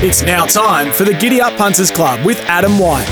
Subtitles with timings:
[0.00, 3.04] It's now time for the Giddy Up Punters Club with Adam White.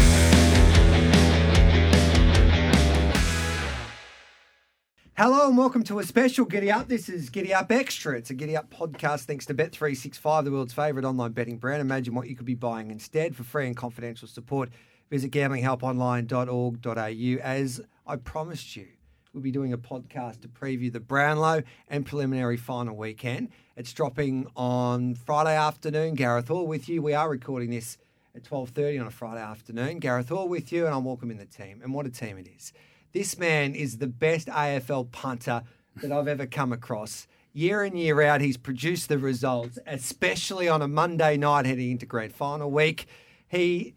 [5.18, 6.86] Hello and welcome to a special Giddy Up.
[6.86, 8.16] This is Giddy Up Extra.
[8.16, 11.80] It's a Giddy Up podcast thanks to Bet365, the world's favourite online betting brand.
[11.80, 13.34] Imagine what you could be buying instead.
[13.34, 14.68] For free and confidential support,
[15.10, 17.42] visit gamblinghelponline.org.au.
[17.42, 18.86] As I promised you,
[19.34, 23.48] we'll be doing a podcast to preview the Brownlow and preliminary final weekend.
[23.76, 26.14] It's dropping on Friday afternoon.
[26.14, 27.02] Gareth Hall with you.
[27.02, 27.98] We are recording this
[28.34, 29.98] at 12.30 on a Friday afternoon.
[29.98, 31.82] Gareth Hall with you, and I'm welcoming the team.
[31.84, 32.72] And what a team it is.
[33.12, 35.62] This man is the best AFL punter
[35.96, 37.26] that I've ever come across.
[37.52, 42.06] Year in, year out, he's produced the results, especially on a Monday night heading into
[42.06, 43.04] grand final week.
[43.46, 43.94] He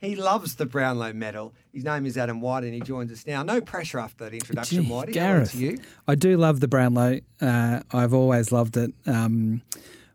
[0.00, 1.54] he loves the Brownlow medal.
[1.72, 3.42] His name is Adam White, and he joins us now.
[3.42, 5.12] No pressure after that introduction, Gee, Whitey.
[5.12, 5.78] Gareth, you.
[6.08, 7.20] I do love the Brownlow.
[7.40, 8.92] Uh, I've always loved it.
[9.06, 9.62] Um,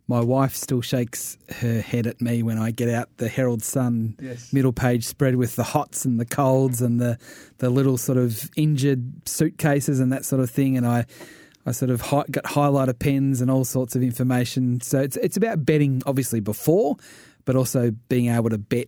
[0.07, 4.15] my wife still shakes her head at me when I get out the Herald Sun
[4.21, 4.53] Yes.
[4.53, 7.17] middle page spread with the hots and the colds and the,
[7.57, 10.77] the little sort of injured suitcases and that sort of thing.
[10.77, 11.05] And I,
[11.65, 14.79] I sort of hi- got highlighter pens and all sorts of information.
[14.81, 16.97] So it's it's about betting, obviously before,
[17.45, 18.87] but also being able to bet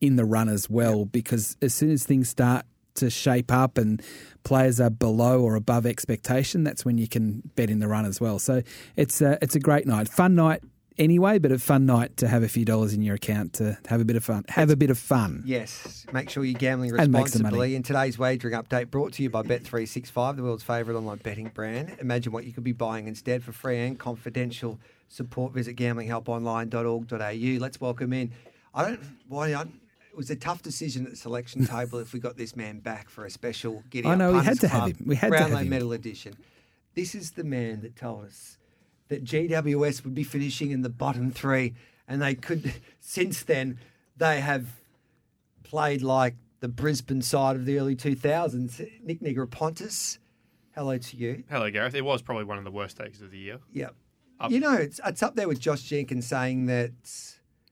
[0.00, 1.04] in the run as well.
[1.04, 4.02] Because as soon as things start to shape up and
[4.44, 8.20] players are below or above expectation, that's when you can bet in the run as
[8.20, 8.38] well.
[8.38, 8.62] So
[8.96, 10.62] it's a, it's a great night, fun night
[10.98, 14.00] anyway, but a fun night to have a few dollars in your account to have
[14.00, 14.44] a bit of fun.
[14.48, 15.42] Have a bit of fun.
[15.46, 17.74] Yes, make sure you're gambling And responsibly.
[17.74, 21.96] In today's wagering update, brought to you by Bet365, the world's favourite online betting brand.
[22.00, 24.78] Imagine what you could be buying instead for free and confidential
[25.08, 25.52] support.
[25.52, 27.60] Visit gamblinghelponline.org.au.
[27.60, 28.32] Let's welcome in.
[28.74, 29.00] I don't.
[29.28, 29.54] Why?
[29.54, 29.64] I,
[30.20, 33.24] was a tough decision at the selection table if we got this man back for
[33.24, 35.06] a special Giddy I Up know, we had Punters to have Club him.
[35.06, 35.68] We had to have Brownlow him.
[35.70, 36.36] Medal Edition.
[36.94, 38.58] This is the man that told us
[39.08, 41.72] that GWS would be finishing in the bottom three,
[42.06, 42.74] and they could.
[43.00, 43.78] Since then,
[44.18, 44.66] they have
[45.62, 48.86] played like the Brisbane side of the early 2000s.
[49.02, 50.18] Nic Negrepontis,
[50.74, 51.44] hello to you.
[51.48, 51.94] Hello, Gareth.
[51.94, 53.58] It was probably one of the worst takes of the year.
[53.72, 53.94] Yep.
[54.38, 54.50] Up.
[54.50, 56.92] You know, it's, it's up there with Josh Jenkins saying that,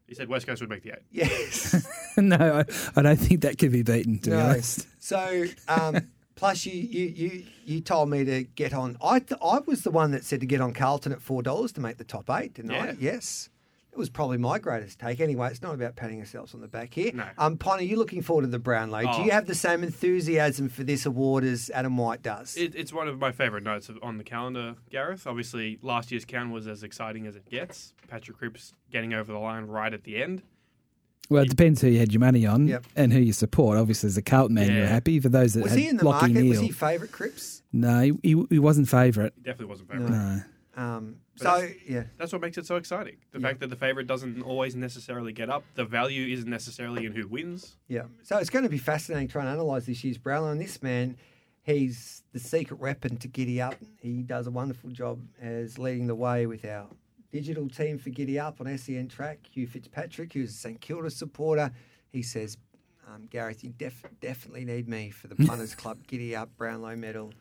[0.08, 1.02] He said West Coast would make the eight.
[1.12, 1.86] yes.
[2.16, 2.64] no, I,
[2.96, 4.86] I don't think that could be beaten, to be honest.
[4.98, 8.96] So, um, plus you, you you you told me to get on.
[9.04, 11.72] I th- I was the one that said to get on Carlton at four dollars
[11.72, 12.96] to make the top eight, didn't I?
[12.98, 13.50] Yes.
[13.98, 15.18] It was probably my greatest take.
[15.18, 17.10] Anyway, it's not about patting ourselves on the back here.
[17.12, 17.24] No.
[17.36, 19.00] Um, Pine, are you looking forward to the Brownlow?
[19.02, 19.24] Do Oh.
[19.24, 22.56] you have the same enthusiasm for this award as Adam White does?
[22.56, 25.26] It, it's one of my favourite nights of, on the calendar, Gareth.
[25.26, 27.92] Obviously, last year's count was as exciting as it gets.
[28.06, 30.42] Patrick Cripps getting over the line right at the end.
[31.28, 32.84] Well, it depends who you had your money on Yep.
[32.94, 33.78] and who you support.
[33.78, 35.18] Obviously, as a Carlton man, you're happy.
[35.18, 36.30] For those that was had he in the Lachie market?
[36.34, 37.62] Neale, Was he favourite Cripps?
[37.72, 39.32] no, he, he, he wasn't favourite.
[39.34, 40.10] He definitely wasn't favourite.
[40.12, 40.40] No.
[40.76, 43.16] Um, But so that's- yeah, That's what makes it so exciting.
[43.32, 45.64] The fact that the favourite doesn't always necessarily get up.
[45.74, 47.76] The value isn't necessarily in who wins.
[47.88, 48.02] yeah.
[48.22, 50.50] So it's going to be fascinating trying to analyse this year's Brownlow.
[50.52, 51.16] And this man,
[51.62, 53.76] he's the secret weapon to Giddy Up.
[54.00, 56.86] He does a wonderful job as leading the way with our
[57.30, 59.38] digital team for Giddy Up on SEN Track.
[59.50, 61.70] Hugh Fitzpatrick, who's a St Kilda supporter,
[62.10, 62.56] he says,
[63.06, 67.32] um, Gareth, you def- definitely need me for the Punters Club Giddy Up Brownlow Medal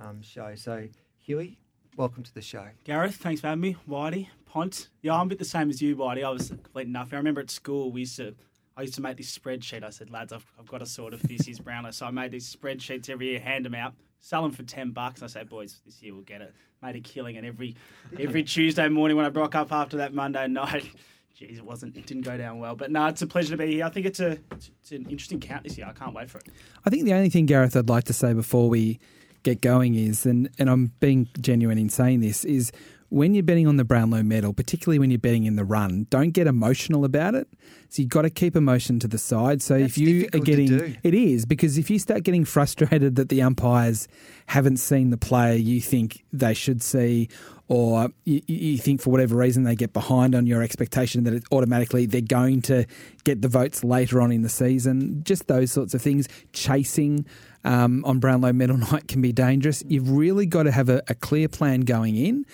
[0.00, 0.54] um, show.
[0.56, 1.58] So, Huey,
[2.00, 2.66] welcome to the show.
[2.84, 3.76] Gareth, thanks for having me.
[3.86, 4.88] Whitey, Pont.
[5.02, 6.24] Yeah, I'm a bit the same as you, Whitey.
[6.24, 7.12] I was complete enough.
[7.12, 8.34] I remember at school we used to.
[8.74, 9.84] I used to make this spreadsheet.
[9.84, 11.90] I said, lads, I've, I've got a sort of this year's Brownlow.
[11.90, 15.22] So I made these spreadsheets every year, hand them out, sell them for ten bucks.
[15.22, 16.54] I say, boys, this year we'll get it.
[16.82, 17.76] Made a killing, and every
[18.18, 20.88] every Tuesday morning when I broke up after that Monday night,
[21.34, 22.76] geez, it wasn't, it didn't go down well.
[22.76, 23.84] But no, it's a pleasure to be here.
[23.84, 25.86] I think it's a it's, it's an interesting count this year.
[25.86, 26.46] I can't wait for it.
[26.86, 28.98] I think the only thing, Gareth, I'd like to say before we
[29.42, 32.72] get going is, and, and I'm being genuine in saying this, is
[33.10, 36.30] when you're betting on the Brownlow medal, particularly when you're betting in the run, don't
[36.30, 37.48] get emotional about it.
[37.88, 39.62] So you've got to keep emotion to the side.
[39.62, 43.28] So That's if you are getting, it is because if you start getting frustrated that
[43.28, 44.06] the umpires
[44.46, 47.28] haven't seen the player you think they should see,
[47.66, 51.44] or you, you think for whatever reason they get behind on your expectation that it
[51.50, 52.84] automatically they're going to
[53.24, 57.26] get the votes later on in the season, just those sorts of things, chasing
[57.64, 59.82] um, on Brownlow Medal Night can be dangerous.
[59.86, 62.46] You've really got to have a, a clear plan going in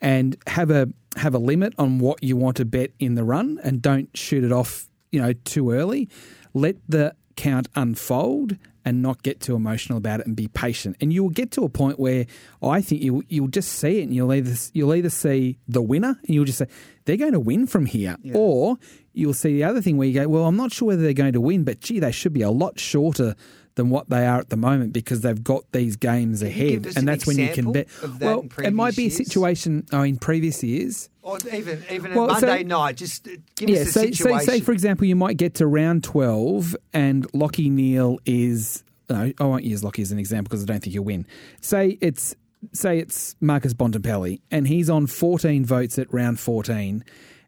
[0.00, 3.58] and have a have a limit on what you want to bet in the run
[3.64, 6.08] and don't shoot it off, you know, too early.
[6.52, 10.96] Let the count unfold and not get too emotional about it and be patient.
[11.00, 12.26] And you'll get to a point where
[12.62, 16.18] I think you you'll just see it and you'll either you'll either see the winner
[16.24, 16.68] and you'll just say
[17.04, 18.76] they're going to win from here, or
[19.12, 21.32] you'll see the other thing where you go, well, I'm not sure whether they're going
[21.32, 23.34] to win, but gee, they should be a lot shorter
[23.76, 27.04] than what they are at the moment because they've got these games ahead, and an
[27.04, 27.86] that's when you can bet.
[28.20, 29.86] Well, it might be a situation.
[29.92, 33.68] Oh, in previous years, Or even even Well, a so- Monday night, just uh, give
[33.70, 33.80] yeah.
[33.82, 34.46] us a So, so, situation.
[34.46, 38.82] say for example, you might get to round twelve, and Lachie Neale is.
[39.08, 41.26] No, I won't use Lockie as an example because I don't think he'll win.
[41.60, 42.34] Say it's
[42.72, 47.04] say it's Marcus Bontempelli, and he's on fourteen votes at round fourteen,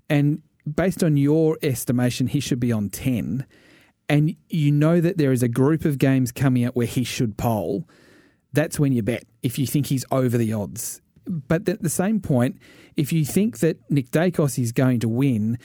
[0.08, 0.40] and
[0.72, 3.44] based on your estimation, he should be on ten,
[4.08, 7.36] and you know that there is a group of games coming out where he should
[7.36, 7.86] poll.
[8.52, 11.00] That's when you bet if you think he's over the odds.
[11.26, 12.56] But at the same point,
[12.96, 15.58] if you think that Nick Daicos is going to win,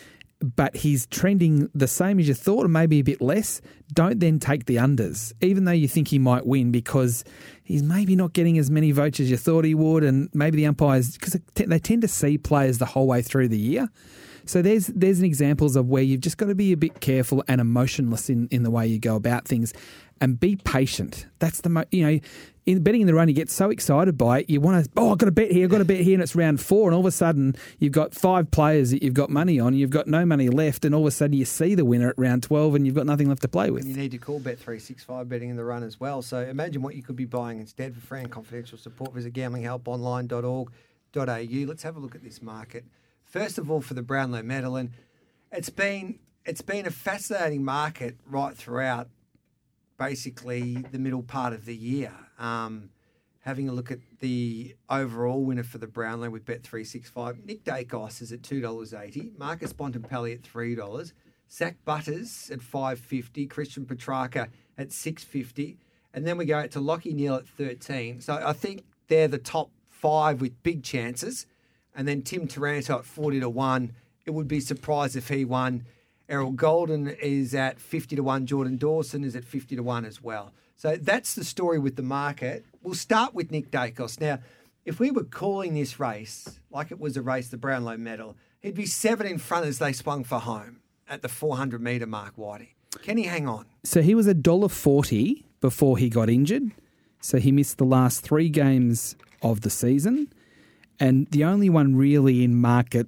[0.43, 3.61] but he's trending the same as you thought, or maybe a bit less,
[3.93, 7.23] don't then take the unders, even though you think he might win because
[7.63, 10.65] he's maybe not getting as many votes as you thought he would, and maybe the
[10.65, 13.87] umpires because they tend to see players the whole way through the year.
[14.45, 17.43] So there's there's an examples of where you've just got to be a bit careful
[17.47, 19.73] and emotionless in, in the way you go about things,
[20.19, 21.27] and be patient.
[21.39, 22.19] That's the mo- you know,
[22.65, 25.11] in betting in the run, you get so excited by it, you want to oh
[25.11, 26.95] I've got a bet here, I've got a bet here, and it's round four, and
[26.95, 30.07] all of a sudden you've got five players that you've got money on, you've got
[30.07, 32.75] no money left, and all of a sudden you see the winner at round twelve,
[32.75, 33.83] and you've got nothing left to play with.
[33.83, 36.21] And you need to call Bet365 betting in the run as well.
[36.21, 37.93] So imagine what you could be buying instead.
[37.95, 41.67] For free and confidential support, visit gamblinghelponline.org.au.
[41.67, 42.85] Let's have a look at this market.
[43.33, 44.91] First of all, for the Brownlow medal, and
[45.51, 49.09] it's been it's been a fascinating market right throughout
[49.97, 52.13] basically the middle part of the year.
[52.37, 52.91] Um,
[53.39, 58.31] having a look at the overall winner for the Brownlow with Bet365, Nick Daicos is
[58.31, 61.13] at $2.80, Marcus Bontempelli at $3,
[61.51, 65.79] Zak Butters at 550, Christian Petracca at 650,
[66.13, 68.21] and then we go out to Lachie Neale at 13.
[68.21, 71.47] So I think they're the top five with big chances.
[71.95, 73.93] And then Tim Taranto at 40 to 1.
[74.25, 75.85] It would be surprised if he won.
[76.29, 78.45] Errol Gulden is at 50 to 1.
[78.45, 80.53] Jordan Dawson is at 50 to 1 as well.
[80.75, 82.65] So that's the story with the market.
[82.81, 84.19] We'll start with Nick Daicos.
[84.19, 84.39] Now,
[84.85, 88.75] if we were calling this race like it was a race, the Brownlow medal, he'd
[88.75, 92.69] be seven in front as they swung for home at the 400 metre mark, Whitey.
[93.01, 93.65] Can he hang on?
[93.83, 96.71] So he was a dollar forty before he got injured.
[97.21, 100.31] So he missed the last three games of the season,
[100.99, 103.07] and the only one really in market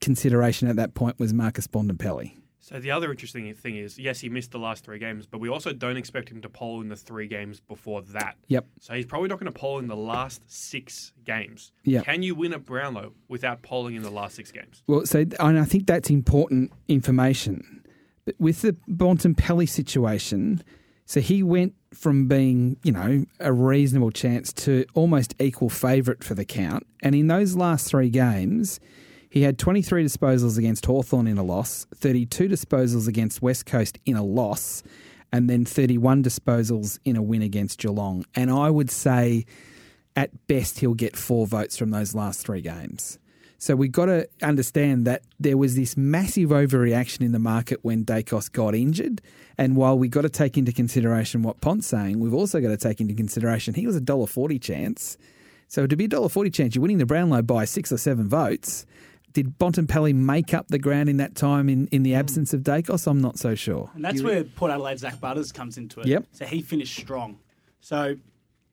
[0.00, 2.36] consideration at that point was Marcus Bontempelli.
[2.66, 5.48] So the other interesting thing is, yes, he missed the last three games, but we
[5.48, 8.34] also don't expect him to poll in the three games before that.
[8.48, 8.66] Yep.
[8.80, 11.70] So he's probably not going to poll in the last six games.
[11.84, 12.04] Yep.
[12.04, 14.82] Can you win at Brownlow without polling in the last six games?
[14.88, 17.84] Well, so and I think that's important information.
[18.24, 20.64] But with the Bontempelli situation,
[21.04, 26.34] so he went from being, you know, a reasonable chance to almost equal favourite for
[26.34, 26.86] the count.
[27.02, 28.78] And in those last three games,
[29.30, 34.16] he had 23 disposals against Hawthorn in a loss, 32 disposals against West Coast in
[34.16, 34.82] a loss,
[35.32, 38.24] and then 31 disposals in a win against Geelong.
[38.34, 39.46] And I would say
[40.14, 43.18] at best he'll get four votes from those last three games.
[43.58, 48.04] So we've got to understand that there was this massive overreaction in the market when
[48.04, 49.22] Daicos got injured.
[49.56, 52.76] And while we've got to take into consideration what Pont's saying, we've also got to
[52.76, 55.16] take into consideration he was a dollar forty chance.
[55.68, 58.28] So to be a dollar forty chance, you're winning the Brownlow by six or seven
[58.28, 58.84] votes.
[59.32, 62.18] Did Bontempelli make up the ground in that time in, in the hmm.
[62.18, 63.06] absence of Daicos?
[63.06, 63.90] I'm not so sure.
[63.94, 66.06] And that's where Port Adelaide Zak Butters comes into it.
[66.06, 66.24] Yep.
[66.32, 67.38] So he finished strong.
[67.80, 68.16] So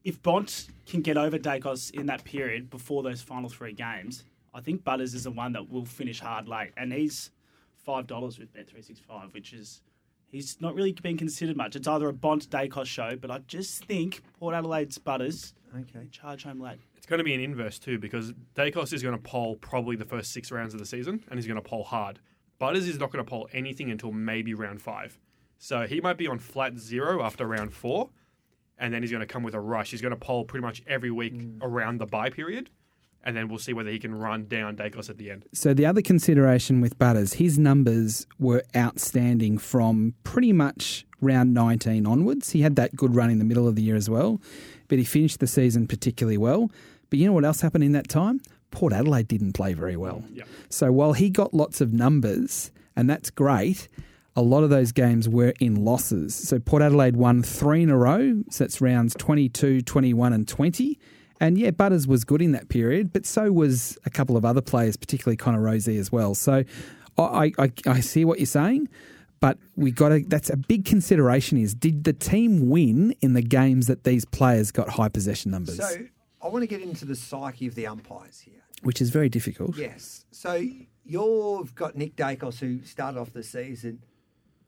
[0.03, 4.23] if Bont can get over Daicos in that period before those final three games,
[4.53, 6.71] I think Butters is the one that will finish hard late.
[6.77, 7.31] And he's
[7.75, 9.81] five dollars with Bet three six five, which is
[10.27, 11.75] he's not really being considered much.
[11.75, 16.07] It's either a Bont Daicos show, but I just think Port Adelaide's Butters Okay.
[16.11, 16.77] charge home late.
[16.95, 20.05] It's going to be an inverse too because Daicos is going to poll probably the
[20.05, 22.19] first six rounds of the season and he's going to poll hard.
[22.59, 25.19] Butters is not going to poll anything until maybe round five.
[25.57, 28.09] So he might be on flat zero after round four
[28.77, 29.91] and then he's going to come with a rush.
[29.91, 31.57] He's going to poll pretty much every week mm.
[31.61, 32.69] around the bye period
[33.23, 35.45] and then we'll see whether he can run down Daicos at the end.
[35.53, 42.05] So the other consideration with Butters, his numbers were outstanding from pretty much round 19
[42.05, 42.51] onwards.
[42.51, 44.41] He had that good run in the middle of the year as well,
[44.87, 46.69] but he finished the season particularly well.
[47.09, 48.41] But you know what else happened in that time?
[48.71, 50.23] Port Adelaide didn't play very well.
[50.33, 50.43] Yeah.
[50.69, 53.87] So while he got lots of numbers, and that's great,
[54.35, 56.33] a lot of those games were in losses.
[56.33, 58.43] So Port Adelaide won three in a row.
[58.49, 60.99] So that's rounds 22, 21, and 20.
[61.39, 64.61] And yeah, Butters was good in that period, but so was a couple of other
[64.61, 66.35] players, particularly Connor Rozee as well.
[66.35, 66.63] So
[67.17, 68.87] I, I, I see what you're saying,
[69.39, 70.23] but we got to.
[70.25, 71.57] That's a big consideration.
[71.57, 75.77] Is did the team win in the games that these players got high possession numbers,
[75.77, 76.05] So
[76.41, 78.61] I want to get into the psyche of the umpires here.
[78.83, 79.75] which is very difficult.
[79.77, 80.25] Yes.
[80.31, 80.63] So
[81.05, 84.01] you've got Nick Daicos, who started off the season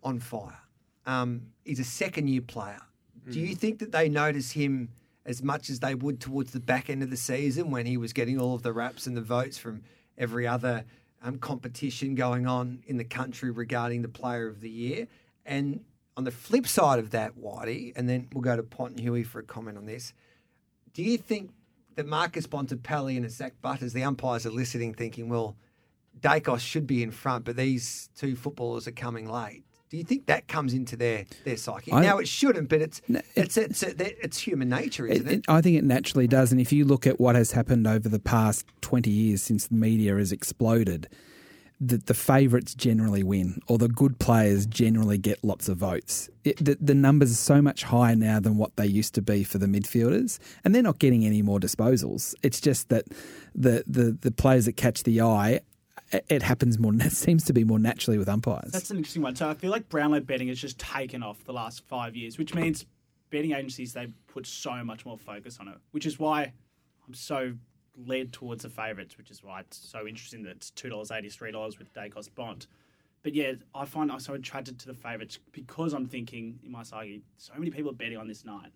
[0.04, 0.60] on fire.
[1.06, 2.80] Um, he's a second year player.
[3.30, 4.90] Do you think that they notice him
[5.26, 8.14] as much as they would towards the back end of the season when he was
[8.14, 9.82] getting all of the raps and the votes from
[10.18, 10.86] every other
[11.24, 15.08] um, competition going on in the country regarding the Player of the Year?
[15.46, 15.84] And
[16.16, 19.24] on the flip side of that, Whitey, and then we'll go to Pont and Huey
[19.24, 20.14] for a comment on this.
[20.94, 21.52] Do you think
[21.96, 25.56] that Marcus Bontempelli and Zak Butters, the umpires are listening, thinking, well,
[26.20, 29.65] Daicos should be in front, but these two footballers are coming late.
[29.96, 31.94] Do you think that comes into their their psyche?
[31.94, 33.02] I- now it shouldn't, but it's
[33.36, 35.46] it's it's it's human nature, isn't It- it?
[35.48, 36.52] I think it naturally does.
[36.52, 39.76] And if you look at what has happened over the past 20 years since the
[39.76, 41.08] media has exploded,
[41.80, 46.30] that the favourites generally win or the good players generally get lots of votes.
[46.44, 49.46] It, the, the numbers are so much higher now than what they used to be
[49.46, 52.36] for the midfielders, and they're not getting any more disposals.
[52.44, 53.06] It's just that
[53.56, 55.62] the, the, the players that catch the eye,
[56.12, 58.72] it, happens more, it seems to be more naturally with umpires.
[58.72, 59.36] That's an interesting one.
[59.36, 62.54] So I feel like Brownlow betting has just taken off the last five years, which
[62.54, 62.86] means
[63.30, 66.54] betting agencies they put so much more focus on it, which is why
[67.08, 67.54] I'm so
[68.06, 71.30] led towards the favourites, which is why it's so interesting that it's two dollars eighty,
[71.30, 72.68] three dollars with day Daicos bond.
[73.24, 76.84] But yeah, I find I'm so attracted to the favourites because I'm thinking in my
[76.84, 78.72] psyche, so many people are betting on this night.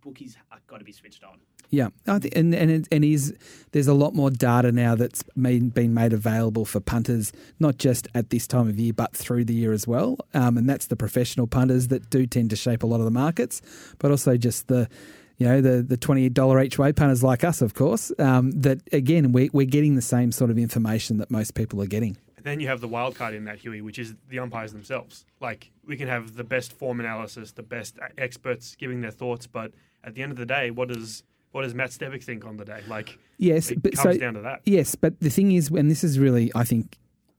[0.00, 1.38] Bookies have got to be switched on.
[1.70, 3.36] Yeah, I and and it, and is
[3.72, 8.30] there's a lot more data now that's been made available for punters, not just at
[8.30, 10.16] this time of year, but through the year as well.
[10.32, 13.10] Um, and that's the professional punters that do tend to shape a lot of the
[13.10, 13.60] markets,
[13.98, 14.88] but also just the
[15.36, 18.12] you know the the twenty dollar each way punters like us, of course.
[18.18, 21.86] Um, that again, we, we're getting the same sort of information that most people are
[21.86, 22.16] getting.
[22.38, 25.26] And then you have the wild card in that, Huey, which is the umpires themselves.
[25.40, 29.72] Like, we can have the best form analysis, the best experts giving their thoughts, but
[30.04, 32.64] at the end of the day, what does what does Matt Stevic think on the
[32.64, 32.80] day?
[32.86, 34.60] Like, Yes, it but comes so down to that.
[34.64, 36.96] Yes, but the thing is, and this is really, I think,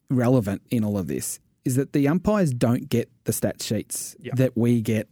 [0.10, 4.34] relevant in all of this, is that the umpires don't get the stat sheets Yeah.
[4.36, 5.08] that we get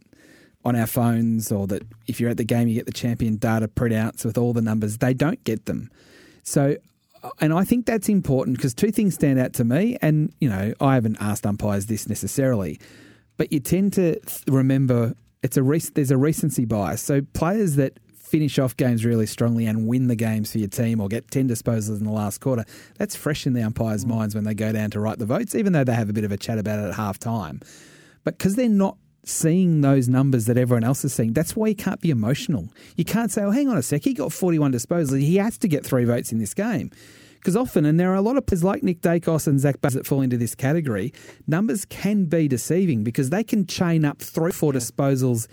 [0.64, 3.68] on our phones, or that if you're at the game, you get the champion data
[3.68, 4.98] printouts with all the numbers.
[4.98, 5.90] They don't get them.
[6.42, 6.76] So,
[7.40, 10.72] and I think that's important because two things stand out to me, and you know,
[10.80, 12.80] I haven't asked umpires this necessarily,
[13.36, 17.02] but you tend to th- remember it's a rec- there's a recency bias.
[17.02, 21.00] So players that finish off games really strongly and win the games for your team
[21.00, 22.64] or get 10 disposals in the last quarter,
[22.98, 24.08] that's fresh in the umpires' mm.
[24.08, 26.24] minds when they go down to write the votes, even though they have a bit
[26.24, 27.60] of a chat about it at half time.
[28.24, 31.74] But because they're not seeing those numbers that everyone else is seeing, that's why you
[31.74, 32.68] can't be emotional.
[32.96, 35.20] You can't say, oh, hang on a sec, he got 41 disposals.
[35.20, 36.90] He has to get three votes in this game.
[37.38, 39.94] Because often, and there are a lot of players like Nick Daicos and Zach Bass
[39.94, 41.12] that fall into this category,
[41.46, 45.46] numbers can be deceiving because they can chain up three, four disposals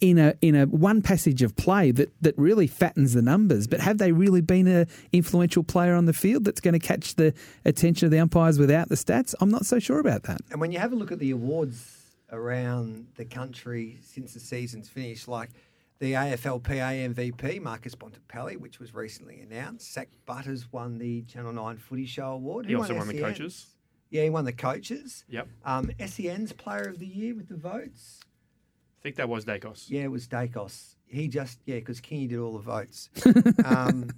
[0.00, 3.66] in a in a one passage of play that, that really fattens the numbers.
[3.66, 7.16] But have they really been an influential player on the field that's going to catch
[7.16, 9.34] the attention of the umpires without the stats?
[9.40, 10.40] I'm not so sure about that.
[10.50, 12.01] And when you have a look at the awards
[12.32, 15.50] around the country since the season's finished, like
[15.98, 19.92] the AFLPA MVP, Marcus Bontempelli, which was recently announced.
[19.92, 22.66] Zak Butters won the Channel 9 Footy Show Award.
[22.66, 23.66] He Who also won the coaches.
[24.10, 25.24] Yeah, he won the coaches.
[25.28, 25.48] Yep.
[25.64, 28.20] Um, SEN's Player of the Year with the votes.
[28.24, 29.86] I think that was Daicos.
[29.88, 30.96] Yeah, it was Daicos.
[31.06, 33.10] He just, yeah, because Kingy did all the votes.
[33.64, 34.08] um,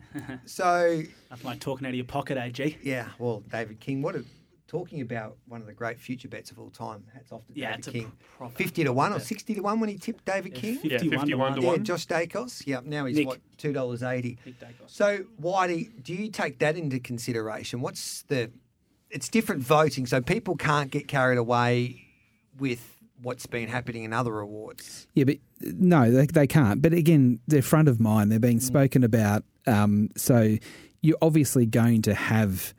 [0.44, 2.78] so, Nothing like talking out of your pocket, AG.
[2.82, 4.24] yeah, well, David King, what a,
[4.72, 7.04] talking about one of the great future bets of all time.
[7.12, 8.12] Hats off to Yeah, David King.
[8.54, 10.74] 50 to 1 or 60 to 1 when he tipped David Yeah, King.
[10.76, 11.62] 50 Yeah, 51 to 51 to one.
[11.62, 11.84] Yeah, 1.
[11.84, 12.66] Josh Daicos.
[12.66, 13.26] Yep, now he's Nick.
[13.26, 14.38] what, $2.80.
[14.46, 14.72] Nick Daicos.
[14.86, 17.82] So, Whitey, do you take that into consideration?
[17.82, 18.50] What's the.
[19.10, 22.06] It's different voting, so people can't get carried away
[22.58, 25.06] with what's been happening in other awards.
[25.12, 26.80] Yeah, but no, they, they can't.
[26.80, 28.32] But again, they're front of mind.
[28.32, 29.44] They're being spoken about.
[29.66, 30.56] Um, so
[31.02, 32.72] you're obviously going to have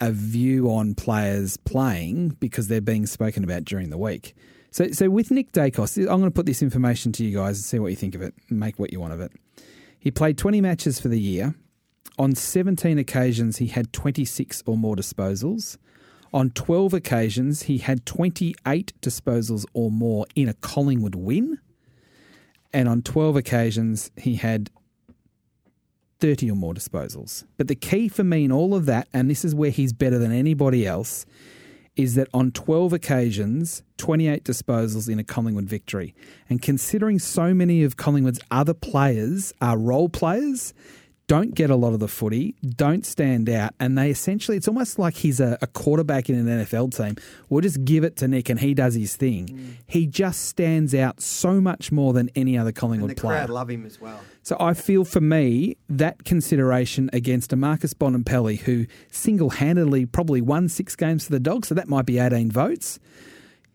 [0.00, 4.34] a view on players playing because they're being spoken about during the week.
[4.70, 7.64] So, so with Nick Daicos, I'm going to put this information to you guys and
[7.64, 8.34] see what you think of it.
[8.50, 9.32] Make what you want of it.
[9.98, 11.54] He played 20 matches for the year.
[12.18, 15.78] On 17 occasions, he had 26 or more disposals.
[16.32, 21.58] On 12 occasions, he had 28 disposals or more in a Collingwood win.
[22.72, 24.70] And on 12 occasions, he had
[26.20, 27.44] 30 or more disposals.
[27.56, 30.18] But the key for me in all of that, and this is where he's better
[30.18, 31.26] than anybody else,
[31.96, 36.14] is that on 12 occasions, 28 disposals in a Collingwood victory.
[36.48, 40.74] And considering so many of Collingwood's other players are role players,
[41.28, 44.98] don't get a lot of the footy, don't stand out, and they essentially, it's almost
[44.98, 47.16] like he's a, a quarterback in an NFL team.
[47.48, 49.48] We'll just give it to Nick and he does his thing.
[49.48, 49.74] Mm.
[49.86, 53.38] He just stands out so much more than any other And Collingwood the player.
[53.38, 54.20] crowd love him as well.
[54.42, 60.40] So I feel for me that consideration against a Marcus Bontempelli who single handedly probably
[60.40, 63.00] won six games for the Dogs, so that might be 18 votes.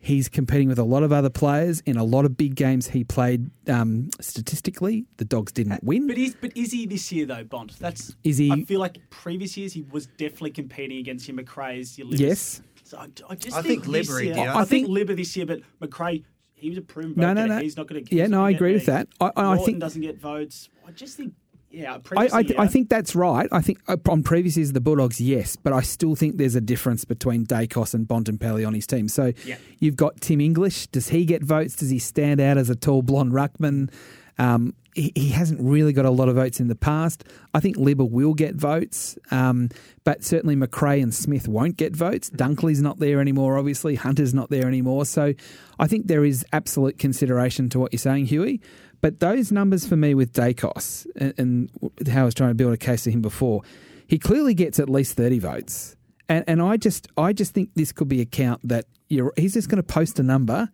[0.03, 3.03] He's competing with a lot of other players in a lot of big games he
[3.03, 3.51] played.
[3.67, 6.07] Um, statistically, the Dogs didn't win.
[6.07, 7.75] But is but is he this year though, Bond?
[7.79, 11.99] That's Is he- I feel like previous years he was definitely competing against your McRae's,
[11.99, 12.19] your Libbers.
[12.19, 12.61] Yes.
[12.83, 14.47] So I, I just I think, think this Libber year, did.
[14.47, 16.23] I, I think, think- Libber this year, but McRae
[16.55, 17.59] he was a proven vote No, no, no.
[17.59, 18.15] He's not going to.
[18.15, 19.07] Yeah, no, I agree with that.
[19.19, 20.69] I- I think- doesn't get votes.
[20.87, 21.33] I just think.
[21.71, 23.47] Yeah, I, I, year, I think that's right.
[23.51, 26.61] I think uh, on previous years, the Bulldogs, yes, but I still think there's a
[26.61, 29.07] difference between Daicos and Bontempelli on his team.
[29.07, 29.55] So Yeah.
[29.79, 30.87] you've got Tim English.
[30.87, 31.75] Does he get votes?
[31.77, 33.89] Does he stand out as a tall blonde ruckman?
[34.37, 37.23] Um, he, he hasn't really got a lot of votes in the past.
[37.53, 39.69] I think Libber will get votes, um,
[40.03, 42.29] but certainly McRae and Smith won't get votes.
[42.29, 43.95] Dunkley's not there anymore, obviously.
[43.95, 45.05] Hunter's not there anymore.
[45.05, 45.33] So
[45.79, 48.59] I think there is absolute consideration to what you're saying, Huey.
[49.01, 52.73] But those numbers for me with Daicos and, and how I was trying to build
[52.73, 53.63] a case to him before,
[54.07, 55.95] he clearly gets at least 30 votes.
[56.29, 59.53] And, and I just I just think this could be a count that you're, he's
[59.53, 60.69] just going to post a number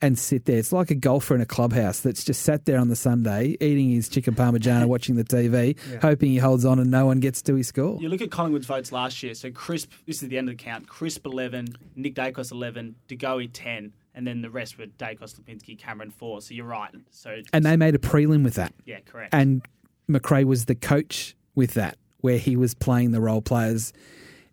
[0.00, 0.58] and sit there.
[0.58, 3.90] It's like a golfer in a clubhouse that's just sat there on the Sunday eating
[3.90, 7.54] his chicken parmigiana, watching the TV, hoping he holds on and no one gets to
[7.54, 7.98] his score.
[8.00, 9.34] You look at Collingwood's votes last year.
[9.34, 10.88] So Crisp, this is the end of the count.
[10.88, 15.78] Crisp eleven, Nick Daicos eleven, De Goey ten, and then the rest were Daicos, Lipinski,
[15.78, 16.42] Cameron four.
[16.42, 16.90] So you're right.
[17.10, 18.74] So And they made a prelim with that.
[18.84, 19.32] yeah, correct.
[19.32, 19.62] And
[20.10, 23.92] McRae was the coach with that, where he was playing the role players.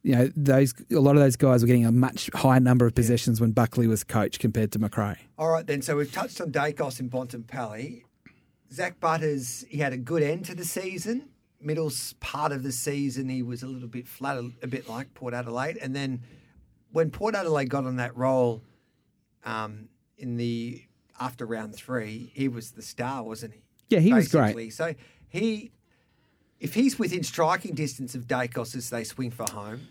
[0.04, 2.94] You know, those a lot of those guys were getting a much higher number of
[2.94, 5.18] possessions when Buckley was coach compared to McRae.
[5.40, 5.82] All right, then.
[5.82, 8.04] So we've touched on Daicos and Bontempelli.
[8.72, 11.30] Zak Butters, he had a good end to the season.
[11.60, 15.12] Middle part of the season, he was a little bit flat, a, a bit like
[15.16, 15.78] Port Adelaide.
[15.78, 16.22] And then
[16.92, 18.62] when Port Adelaide got on that roll
[19.46, 20.82] um, in the
[21.20, 23.62] after round three, he was the star, wasn't he?
[23.90, 24.74] Yeah, he was great.
[24.74, 24.96] So
[25.30, 25.72] he,
[26.60, 29.88] if he's within striking distance of Daicos as they swing for home,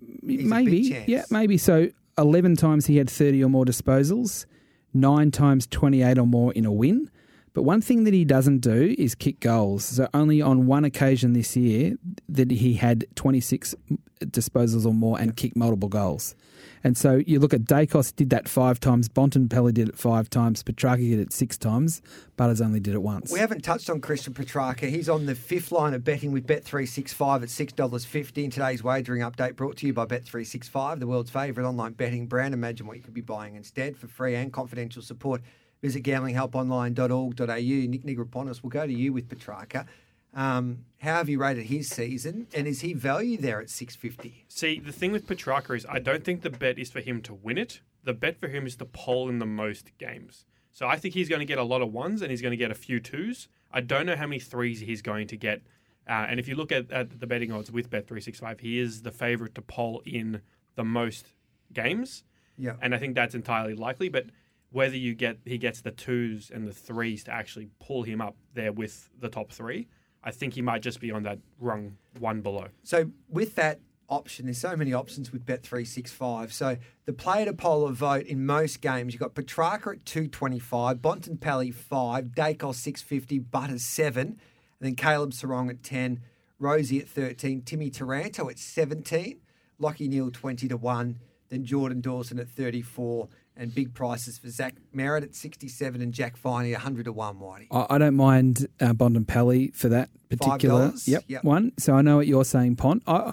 [0.00, 1.08] He's a big maybe, chance.
[1.08, 1.56] yeah, maybe.
[1.58, 4.46] So eleven times he had thirty or more disposals,
[4.92, 7.10] nine times twenty-eight or more in a win.
[7.58, 9.84] But one thing that he doesn't do is kick goals.
[9.84, 11.96] So only on one occasion this year
[12.28, 13.74] that he had twenty-six
[14.20, 16.36] disposals or more and kicked multiple goals.
[16.84, 20.62] And so you look at Daicos did that five times, Bontempelli did it five times,
[20.62, 22.00] Petracca did it six times,
[22.36, 23.32] Butters only did it once.
[23.32, 24.88] We haven't touched on Christian Petracca.
[24.88, 29.56] He's on the fifth line of betting with Bet365 at $6.50 in today's wagering update
[29.56, 32.54] brought to you by Bet365, the world's favourite online betting brand.
[32.54, 35.42] Imagine what you could be buying instead for free and confidential support.
[35.82, 37.88] Visit gamblinghelponline.org.au.
[37.88, 39.86] Nic Negrepontis will go to you with Petracca.
[40.34, 42.48] Um, how have you rated his season?
[42.54, 44.44] And is he value there at 650?
[44.48, 47.34] See, the thing with Petracca is I don't think the bet is for him to
[47.34, 47.80] win it.
[48.04, 50.44] The bet for him is to poll in the most games.
[50.72, 52.56] So I think he's going to get a lot of ones and he's going to
[52.56, 53.48] get a few twos.
[53.72, 55.62] I don't know how many threes he's going to get.
[56.08, 59.10] Uh, and if you look at, at the betting odds with Bet365, he is the
[59.10, 60.40] favourite to poll in
[60.76, 61.32] the most
[61.72, 62.22] games.
[62.56, 62.74] Yeah.
[62.80, 64.08] And I think that's entirely likely.
[64.08, 64.26] But
[64.70, 68.36] whether you get he gets the twos and the threes to actually pull him up
[68.54, 69.88] there with the top three,
[70.22, 72.68] I think he might just be on that rung one below.
[72.82, 76.52] So with that option, there's so many options with Bet365.
[76.52, 80.98] So the player to poll or vote in most games, you've got Petracca at 225,
[80.98, 84.38] Bontempelli 5, Daicos 650, Butters 7, and
[84.80, 86.20] then Caleb Serong at 10,
[86.60, 89.40] Rozee at 13, Timmy Taranto at 17,
[89.80, 91.18] Lachie Neale 20 to 1,
[91.50, 93.28] then Jordan Dawson at 34,
[93.58, 97.66] and big prices for Zach Merrett at 67 and Jack Viney 100 to 1, Whitey.
[97.70, 101.08] I, I don't mind uh, Bontempelli for that particular $5?
[101.08, 101.44] yep, Yep.
[101.44, 101.72] one.
[101.78, 103.02] So I know what you're saying, Pont.
[103.06, 103.32] I,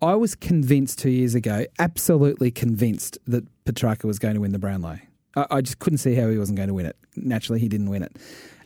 [0.00, 4.58] I was convinced two years ago, absolutely convinced that Petracca was going to win the
[4.58, 4.98] Brownlow.
[5.34, 6.96] I, I just couldn't see how he wasn't going to win it.
[7.16, 8.16] Naturally, he didn't win it.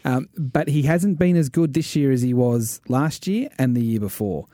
[0.05, 3.77] Um, but he hasn't been as good this year as he was last year and
[3.77, 4.47] the year before.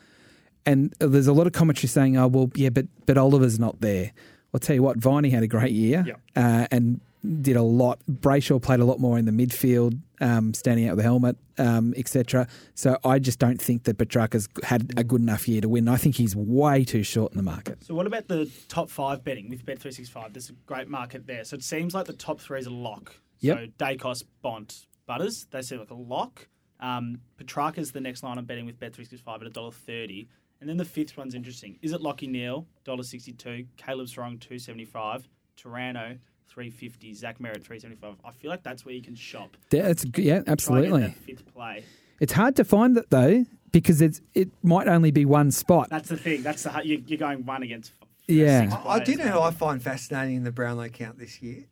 [0.64, 4.10] And there's a lot of commentary saying, "Oh, well, yeah, but but Oliver's not there."
[4.54, 6.20] I'll tell you what, Viney had a great year Yep.
[6.36, 7.00] uh, and
[7.42, 7.98] did a lot.
[8.10, 11.92] Brayshaw played a lot more in the midfield, um, standing out with the helmet, um,
[11.96, 12.46] etc.
[12.74, 15.88] So I just don't think that Petracca's had a good enough year to win.
[15.88, 17.82] I think he's way too short in the market.
[17.84, 20.32] So what about the top five betting with Bet365?
[20.34, 21.42] There's a great market there.
[21.44, 23.16] So it seems like the top three is a lock.
[23.40, 23.58] Yep.
[23.58, 26.48] So Daicos, Bont, Butters, they seem like a lock.
[26.78, 30.28] Um, Petracca's the next line I'm betting with Bet365 at $1.30.
[30.60, 31.78] And then the fifth one's interesting.
[31.82, 36.16] Is it Lachie Neale, $1.62, Caleb Serong, two seventy five, Taranto,
[36.48, 38.14] three fifty, Zach Merrett, three seventy five.
[38.24, 39.56] I feel like that's where you can shop.
[39.70, 41.00] Yeah, it's, yeah Try and get absolutely.
[41.02, 41.84] that fifth play.
[42.20, 45.88] It's hard to find that though because it's it might only be one spot.
[45.90, 46.42] That's the thing.
[46.42, 47.92] That's the you- you're going one against.
[48.26, 48.62] Yeah.
[48.62, 51.64] six I, I do know who I find fascinating in the Brownlow count this year,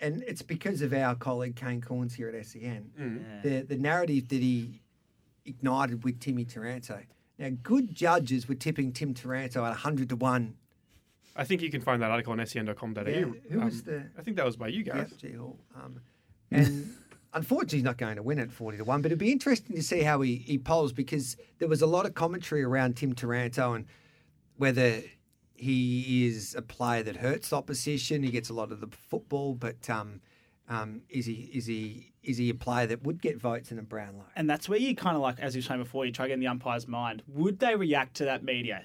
[0.00, 2.90] and it's because of our colleague Kane Cornes here at SEN.
[3.00, 3.42] Mm.
[3.42, 4.82] The the narrative that he
[5.46, 7.00] ignited with Timmy Taranto.
[7.38, 10.54] Now, good judges were tipping Tim Taranto at 100 to 1
[11.36, 13.00] I think you can find that article on sen.com.au.
[13.08, 15.18] Yeah, who was Um, the- I think that was by you, Yeah, Gareth.
[15.18, 15.56] G Hall.
[15.76, 16.00] Um,
[16.50, 16.92] and
[17.32, 19.82] unfortunately, he's not going to win at 40 to 1, but it'd be interesting to
[19.82, 23.74] see how he, he polls because there was a lot of commentary around Tim Taranto
[23.74, 23.84] and
[24.56, 25.00] whether
[25.54, 28.24] he is a player that hurts opposition.
[28.24, 30.20] He gets a lot of the football, but um,
[30.68, 33.82] um, is he is he is he a player that would get votes in a
[33.82, 34.26] brown Brownlow?
[34.36, 36.28] And that's where you kind of like, as you were saying before, you try to
[36.28, 37.22] get in the umpire's mind.
[37.28, 38.82] Would they react to that media?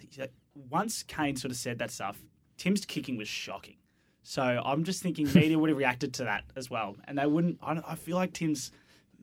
[0.69, 2.21] Once Kane sort of said that stuff,
[2.57, 3.75] Tim's kicking was shocking.
[4.21, 7.57] So I'm just thinking media would have reacted to that as well, and they wouldn't.
[7.61, 8.71] I, don't- I feel like Tim's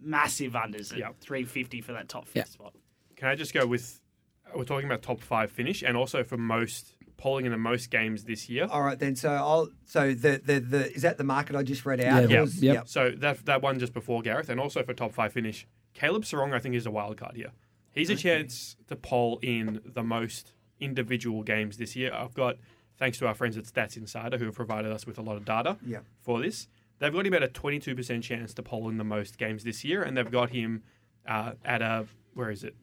[0.02, 1.20] massive unders at Yep.
[1.20, 2.44] 350 for that top fifth Yeah.
[2.44, 2.74] spot.
[3.16, 4.00] Can I just go with?
[4.54, 8.24] We're talking about top five finish, and also for most polling in the most games
[8.24, 8.66] this year.
[8.70, 9.14] All right, then.
[9.14, 9.68] So I'll.
[9.84, 12.28] So the the, the is that the market I just read out?
[12.30, 12.38] Yeah.
[12.38, 12.88] It was- Yep.
[12.88, 16.52] So that that one just before Gareth, and also for top five finish, Caleb Serong
[16.54, 17.52] I think is a wild card here.
[17.92, 22.12] He's a chance to poll in the most individual games this year.
[22.14, 22.56] I've got
[22.98, 25.44] thanks to our friends at Stats Insider who have provided us with a lot of
[25.44, 26.04] data Yep.
[26.22, 26.68] for this.
[27.00, 29.64] They've got him at a twenty two percent chance to poll in the most games
[29.64, 30.82] this year, and they've got him
[31.28, 32.74] uh, at a where is it?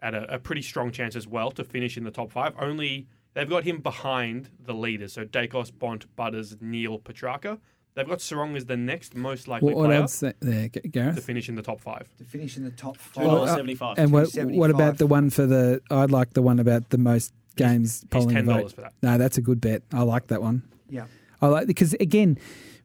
[0.00, 2.52] At a, a pretty strong chance as well to finish in the top five.
[2.58, 7.58] Only they've got him behind the leaders, so Daicos, Bont, Butters, Neale, Petracca.
[7.94, 11.12] They've got Serong as the next most likely What, what player odds there, G- to
[11.20, 12.08] finish in the top five.
[12.18, 13.24] To finish in the top five.
[13.26, 13.98] Well, uh, 75.
[14.00, 15.80] And what, what about the one for the?
[15.92, 18.34] I'd like the one about the most games polling.
[18.34, 18.72] $10 vote.
[18.72, 18.94] for that.
[19.00, 19.82] No, that's a good bet.
[19.92, 20.62] I like that one.
[20.88, 21.06] yeah.
[21.40, 22.36] I like because again,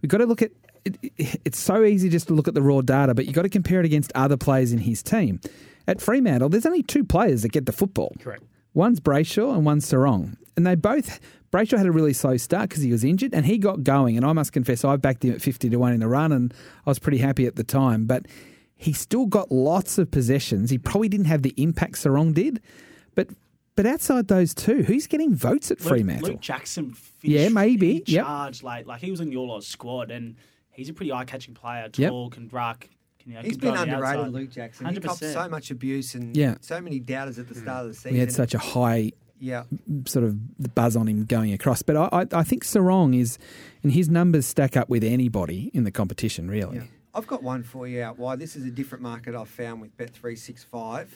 [0.02, 0.52] we've got to look at.
[0.86, 3.42] It, it- it's so easy just to look at the raw data, but you've got
[3.44, 5.40] to compare it against other players in his team.
[5.88, 8.14] At Fremantle, there's only two players that get the football.
[8.20, 8.44] Correct.
[8.74, 10.38] One's Brayshaw and one's Serong.
[10.56, 11.20] And they both,
[11.52, 14.16] Brayshaw had a really slow start because he was injured and he got going.
[14.18, 16.54] And I must confess, I backed him at 50 to 1 in the run and
[16.86, 18.06] I was pretty happy at the time.
[18.06, 18.26] But
[18.76, 20.70] he still got lots of possessions.
[20.70, 22.62] He probably didn't have the impact Serong did.
[23.16, 23.30] But
[23.76, 26.30] but outside those two, who's getting votes at Luke, Fremantle?
[26.32, 26.92] Luke Jackson.
[26.94, 28.04] Finished, Yeah, maybe.
[28.06, 28.26] He Yep.
[28.26, 28.86] charged late.
[28.88, 30.36] Like he was in your lot's squad, and
[30.70, 31.90] he's a pretty eye-catching player.
[31.96, 32.10] Yep.
[32.10, 32.90] Tall, can ruck.
[33.30, 34.34] Can, you know, He's can been underrated, outside.
[34.34, 34.86] Luke Jackson.
[34.88, 36.56] He copped so much abuse and Yeah.
[36.62, 38.14] so many doubters at the start of the season.
[38.14, 39.64] we had such a high yeah.
[40.06, 41.82] sort of buzz on him going across.
[41.82, 43.38] But I, I, I think Serong is,
[43.84, 46.78] and his numbers stack up with anybody in the competition, really.
[46.78, 46.84] Yeah.
[47.14, 48.40] I've got one for you out wide.
[48.40, 51.08] This is a different market I've found with Bet365.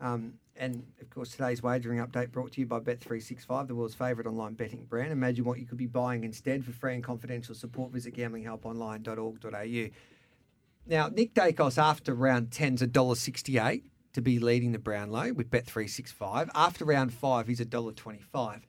[0.00, 4.28] Um, and of course, today's wagering update brought to you by Bet365, the world's favourite
[4.28, 5.10] online betting brand.
[5.10, 6.64] Imagine what you could be buying instead.
[6.64, 9.90] For free and confidential support, visit gamblinghelponline.org.au.
[10.86, 16.50] Now, Nick Daicos after round 10's $1.68 to be leading the Brownlow with Bet365.
[16.54, 18.60] After round 5, he's $1.25.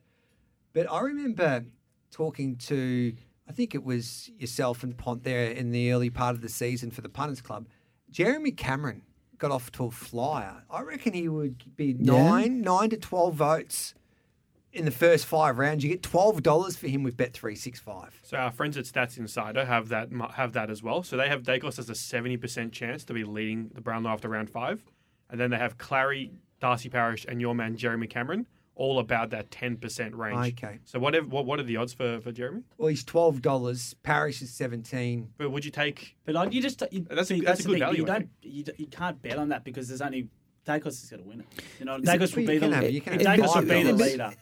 [0.72, 1.64] But I remember
[2.10, 3.14] talking to,
[3.48, 6.90] I think it was yourself and Pont there in the early part of the season
[6.90, 7.66] for the Punters Club.
[8.10, 9.02] Jeremy Cameron
[9.38, 10.62] got off to a flyer.
[10.70, 12.30] I reckon he would be Yeah.
[12.30, 13.94] nine, nine to twelve votes
[14.72, 15.84] in the first five rounds.
[15.84, 18.18] You get twelve dollars for him with Bet three six five.
[18.22, 21.02] So our friends at Stats Insider have that have that as well.
[21.02, 24.28] So they have Daicos as a seventy percent chance to be leading the Brownlow after
[24.28, 24.82] round five,
[25.30, 29.50] and then they have Clary, Darcy Parish, and your man Jeremy Cameron all about that
[29.50, 30.54] ten percent range.
[30.58, 30.78] Okay.
[30.84, 32.62] So whatever, what what are the odds for for Jeremy?
[32.78, 33.94] Well, he's twelve dollars.
[34.02, 35.28] Parish is seventeen.
[35.36, 36.16] But would you take?
[36.24, 38.28] But you just you, That's a- see, that's a the good thing, value, You don't
[38.40, 40.28] you, you can't bet on that because there's only
[40.66, 41.46] Daicos is going to win it.
[41.80, 42.92] You know, it- Daicos will be the have- leader.
[42.92, 44.32] you can If have Daicos will be the leader.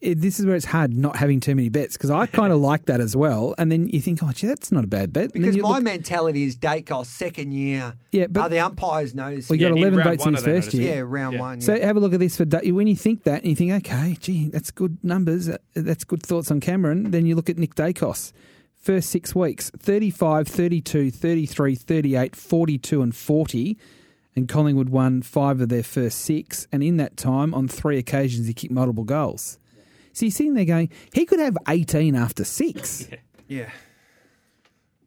[0.00, 2.58] It, this is where it's hard not having too many bets because I kind of
[2.70, 3.54] like that as well.
[3.58, 5.24] And then you think, oh, gee, that's not a bad bet.
[5.24, 7.94] And Because my look- mentality is Daicos second year.
[8.10, 9.52] Yeah, but- are the umpires noticing?
[9.54, 10.94] well, you got Yeah, in 11 round votes in one his first year.
[10.96, 11.40] yeah, round Yeah.
[11.40, 11.60] one.
[11.60, 11.86] So yeah.
[11.86, 14.16] have a look at this for Da- when you think that and you think, okay,
[14.18, 15.48] gee, that's good numbers.
[15.50, 17.10] uh, That's good thoughts on Cameron.
[17.10, 18.32] Then you look at Nick Daicos.
[18.82, 23.76] First six weeks 35, 32, 33, 38, 42, and 40.
[24.36, 26.66] And Collingwood won five of their first six.
[26.70, 29.58] And in that time, on three occasions, he kicked multiple goals.
[30.12, 33.08] So you're sitting there going, he could have 18 after six.
[33.48, 33.70] yeah.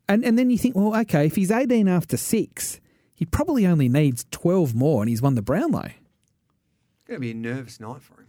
[0.09, 2.79] And, and then you think, well, okay, if he's 18 after six,
[3.15, 5.85] he probably only needs 12 more and he's won the Brownlow.
[5.85, 8.27] It's going to be a nervous night for him.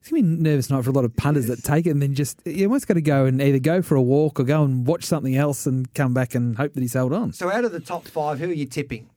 [0.00, 1.90] It's going to be a nervous night for a lot of punters that take it
[1.90, 4.44] and then just, you almost got to go and either go for a walk or
[4.44, 7.32] go and watch something else and come back and hope that he's held on.
[7.32, 9.08] So out of the top five, who are you tipping?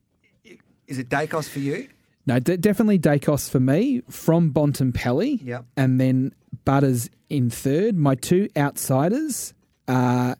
[0.88, 1.88] Is it Daicos for you?
[2.28, 5.40] No, de- definitely Daicos for me from Bontempelli.
[5.44, 5.66] Yep.
[5.78, 6.34] And then
[6.66, 7.96] Butters in third.
[7.98, 9.54] My two outsiders
[9.88, 10.36] are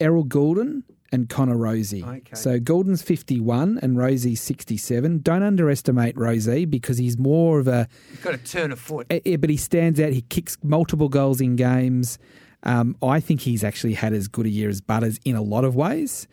[0.00, 2.02] Errol Gulden and Connor Rozee.
[2.06, 2.34] Okay.
[2.34, 5.18] So Goulden's 51 and Rozee's 67.
[5.18, 9.06] Don't underestimate Rozee because he's more of a You've got to turn a foot.
[9.10, 10.12] Eh, Yeah, but he stands out.
[10.12, 12.18] He kicks multiple goals in games.
[12.62, 15.64] Um, I think he's actually had as good a year as Butters in a lot
[15.64, 16.26] of ways.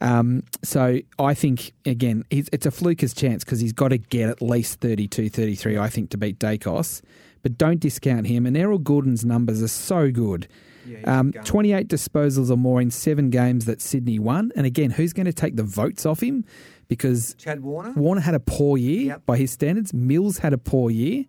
[0.00, 4.40] Um, so I think, again, it's a fluker's chance because he's got to get at
[4.40, 7.02] least 32, 33, I think, to beat Daicos.
[7.42, 8.46] but don't discount him.
[8.46, 10.48] And Errol Gulden's numbers are so good.
[10.86, 14.52] Yeah, um, 28 disposals or more in seven games that Sydney won.
[14.56, 16.44] And again, who's going to take the votes off him?
[16.88, 17.92] Because Chad Warner.
[17.92, 19.26] Warner had a poor year Yep.
[19.26, 19.92] by his standards.
[19.92, 21.24] Mills had a poor year.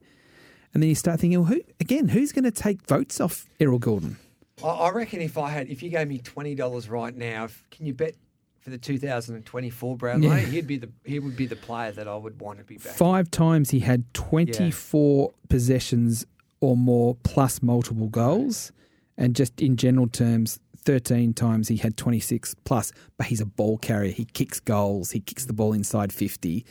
[0.74, 2.08] And then you start thinking, well, who again?
[2.10, 4.16] Who's going to take votes off Errol Gulden?
[4.64, 7.64] I, I reckon if I had, if you gave me twenty dollars right now, if,
[7.72, 8.14] can you bet
[8.60, 10.36] for the 2024 Brownlow?
[10.36, 10.40] Yeah.
[10.40, 12.94] He'd be the he would be the player that I would want to be back.
[12.94, 16.26] Five times he had 24 possessions
[16.62, 18.72] or more plus multiple goals.
[19.18, 22.92] And just in general terms, 13 times he had 26 plus.
[23.18, 24.12] But he's a ball carrier.
[24.12, 25.12] He kicks goals.
[25.12, 26.66] He kicks the ball inside 50.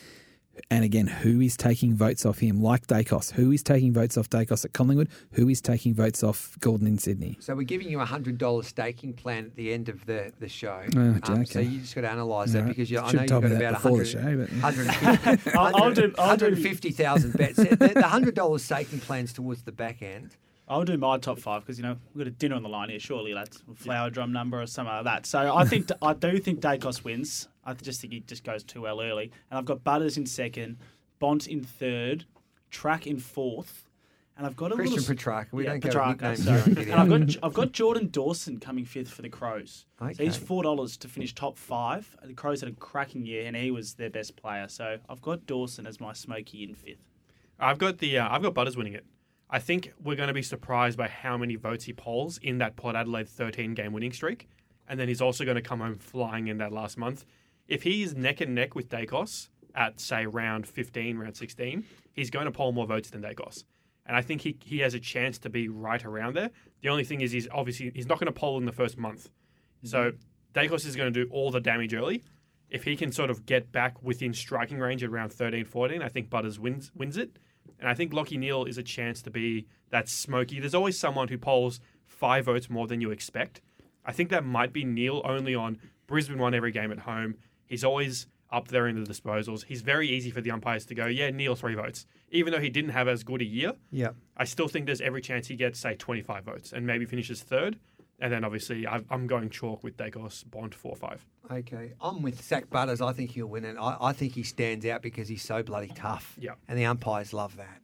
[0.71, 2.63] And again, who is taking votes off him?
[2.63, 3.33] Like Daicos.
[3.33, 5.09] Who is taking votes off Daicos at Collingwood?
[5.33, 7.37] Who is taking votes off Gulden in Sydney?
[7.41, 10.49] So we're giving you a hundred dollar staking plan at the end of the, the
[10.49, 10.83] show.
[10.97, 12.69] Oh, Um, so you just got to analyse that All right.
[12.71, 15.41] because you, I Should know have you've told got me that about before 100, show,
[15.45, 17.57] but- I'll- I'll do- I'll do- 150,000 bets.
[17.57, 20.37] The, the hundred dollar staking plans towards the back end.
[20.71, 22.91] I'll do my top five because you know we've got a dinner on the line
[22.91, 23.01] here.
[23.01, 25.25] Surely that's a flower drum number or something like that.
[25.25, 27.49] So I think I do think Daicos wins.
[27.69, 29.31] I just think he just goes too well early.
[29.51, 30.79] And I've got Butters in second,
[31.19, 32.25] Bont in third,
[32.71, 33.89] Track in fourth,
[34.39, 35.53] and I've got a Christian little Petracca.
[35.53, 36.61] We yeah, don't go Petracca, nicknames sorry.
[36.61, 39.85] here on Giddy and I've got I've got Jordan Dawson coming fifth for the Crows.
[39.99, 42.17] So he's four dollars to finish top five.
[42.23, 44.69] The Crows had a cracking year, and he was their best player.
[44.69, 47.05] So I've got Dawson as my smoky in fifth.
[47.59, 49.05] I've got the uh, I've got Butters winning it.
[49.51, 52.77] I think we're going to be surprised by how many votes he polls in that
[52.77, 54.49] Port Adelaide 13 game winning streak,
[54.89, 57.25] and then he's also going to come home flying in that last month.
[57.69, 62.47] If he's neck and neck with Daicos at say round 15, round 16, he's going
[62.47, 63.65] to poll more votes than Daicos,
[64.07, 66.51] and I think he he has a chance to be right around there.
[66.83, 69.31] The only thing is he's obviously he's not going to poll in the first month,
[69.85, 70.59] so mm-hmm.
[70.59, 72.25] Daicos is going to do all the damage early.
[72.71, 76.09] If he can sort of get back within striking range at around 13, 14, I
[76.09, 77.39] think Butters wins wins it.
[77.79, 80.59] And I think Lachie Neale is a chance to be that smoky.
[80.59, 83.61] There's always someone who polls five votes more than you expect.
[84.05, 87.37] I think that might be Neale only on Brisbane won every game at home.
[87.69, 89.65] He's always up there in the disposals.
[89.65, 92.07] He's very easy for the umpires to go, yeah, Neale, three votes.
[92.31, 94.11] Even though he didn't have as good a year, Yeah.
[94.37, 97.79] I still think there's every chance he gets, say, 25 votes and maybe finishes third.
[98.21, 101.27] And then obviously I've, I'm going chalk with Daicos, Bont 4 5.
[101.53, 103.01] Okay, I'm with Zak Butters.
[103.01, 103.77] I think he'll win it.
[103.79, 106.35] I, I think he stands out because he's so bloody tough.
[106.39, 106.53] Yeah.
[106.69, 107.81] And the umpires love that.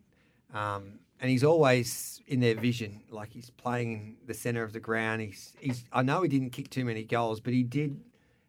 [0.58, 3.02] Um, and he's always in their vision.
[3.10, 5.22] Like he's playing in the centre of the ground.
[5.22, 5.84] He's he's.
[5.92, 8.00] I know he didn't kick too many goals, but he did.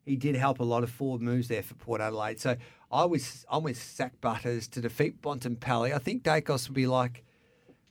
[0.05, 2.39] He did help a lot of forward moves there for Port Adelaide.
[2.39, 2.55] So
[2.91, 5.93] I was I'm with Zak Butters to defeat Bontempelli.
[5.93, 7.23] I think Daicos will be like.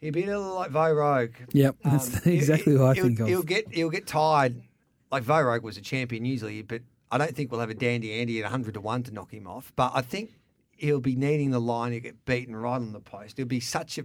[0.01, 1.33] He'd be a little like Vo Rogue.
[1.53, 3.27] Yep, that's Um, exactly he- what I he'll- think of.
[3.29, 4.63] He'll get he'll get tired.
[5.11, 8.43] Like Vogue was a champion usually, but I don't think we'll have a dandy Andy
[8.43, 9.73] at hundred to one to knock him off.
[9.77, 10.35] But I think
[10.77, 11.93] he'll be needing the line.
[11.93, 13.39] He'll get beaten right on the post.
[13.39, 14.05] It'll be such a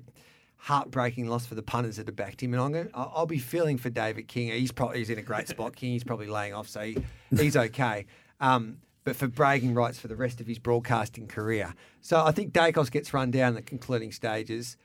[0.59, 2.53] heartbreaking loss for the punters that have backed him.
[2.53, 4.49] And I'm going, I'll be feeling for David King.
[4.49, 5.75] He's probably he's in a great spot.
[5.75, 6.97] King he's probably laying off, so he,
[7.35, 8.05] he's okay.
[8.39, 11.73] Um, but for bragging rights for the rest of his broadcasting career.
[12.01, 14.77] So I think Daicos gets run down in the concluding stages.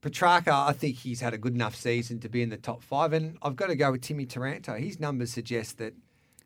[0.00, 3.12] Petracca, I think he's had a good enough season to be in the top five,
[3.12, 4.74] and I've got to go with Timmy Taranto.
[4.74, 5.92] His numbers suggest that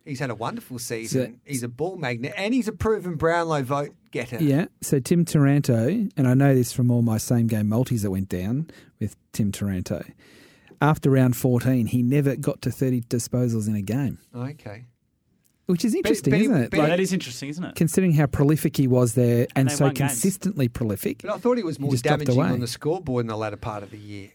[0.05, 1.41] he's had a wonderful season.
[1.45, 4.39] he's a ball magnet, and he's a proven Brownlow vote getter.
[4.43, 4.67] Yeah.
[4.81, 8.29] So Tim Taranto, and I know this from all my same game multis that went
[8.29, 8.71] down
[9.01, 10.05] with Tim Taranto.
[10.81, 14.85] After round 14, he never got to 30 disposals in a game, Okay.
[15.67, 16.71] which is interesting, but he- isn't it?
[16.71, 17.75] but Like, that is interesting, isn't it?
[17.77, 20.11] considering how prolific he was there and, they so won games.
[20.13, 21.23] consistently prolific.
[21.23, 23.57] But I thought he was more just dropped damaging on the scoreboard in the latter
[23.57, 24.31] part of the year.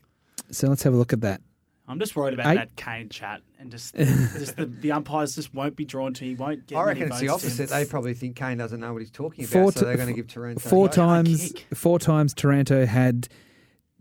[0.51, 1.41] So let's have a look at that.
[1.87, 5.53] I'm just worried about Eight- that Kane chat and just, just the, the umpires just
[5.53, 6.25] won't be drawn to.
[6.25, 6.75] He won't get.
[6.77, 7.49] I many reckon it's the votes him.
[7.49, 7.69] opposite.
[7.69, 10.13] They probably think Kane doesn't know what he's talking about, Four so they're going to
[10.13, 13.29] give Taranto Four times, four times Taranto had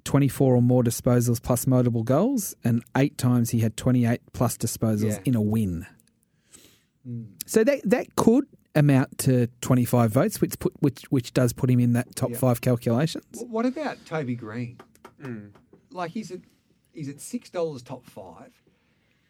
[0.05, 5.13] 24 or more disposals plus multiple goals, and eight times he had 28 plus disposals
[5.13, 5.19] Yeah.
[5.25, 5.87] in a win.
[7.09, 7.27] Mm.
[7.47, 11.81] So that that could amount to 25 votes, which put which which does put him
[11.81, 12.37] in that top Yeah.
[12.39, 13.25] five calculations.
[13.49, 14.79] What about Toby Greene?
[15.23, 15.51] Mm.
[15.93, 16.41] like he's at
[16.97, 18.53] he's at six dollars top five.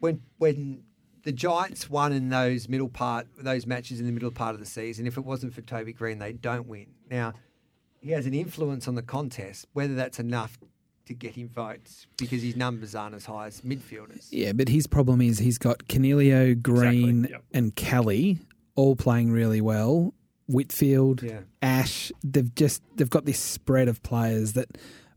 [0.01, 0.83] When when
[1.25, 4.67] the Giants won in those middle part those matches in the middle part of the
[4.67, 6.87] season, if it wasn't for Toby Greene, they don't win.
[7.11, 7.35] Now
[8.01, 9.67] he has an influence on the contest.
[9.73, 10.59] Whether that's enough
[11.07, 14.27] to get him votes because his numbers aren't as high as midfielders.
[14.31, 17.45] Yeah, but his problem is he's got Coniglio, Green, yep.
[17.55, 18.41] and Kelly
[18.75, 20.13] all playing really well.
[20.49, 21.41] Whitfield, Yeah.
[21.63, 24.69] Ash, they've just they've got this spread of players that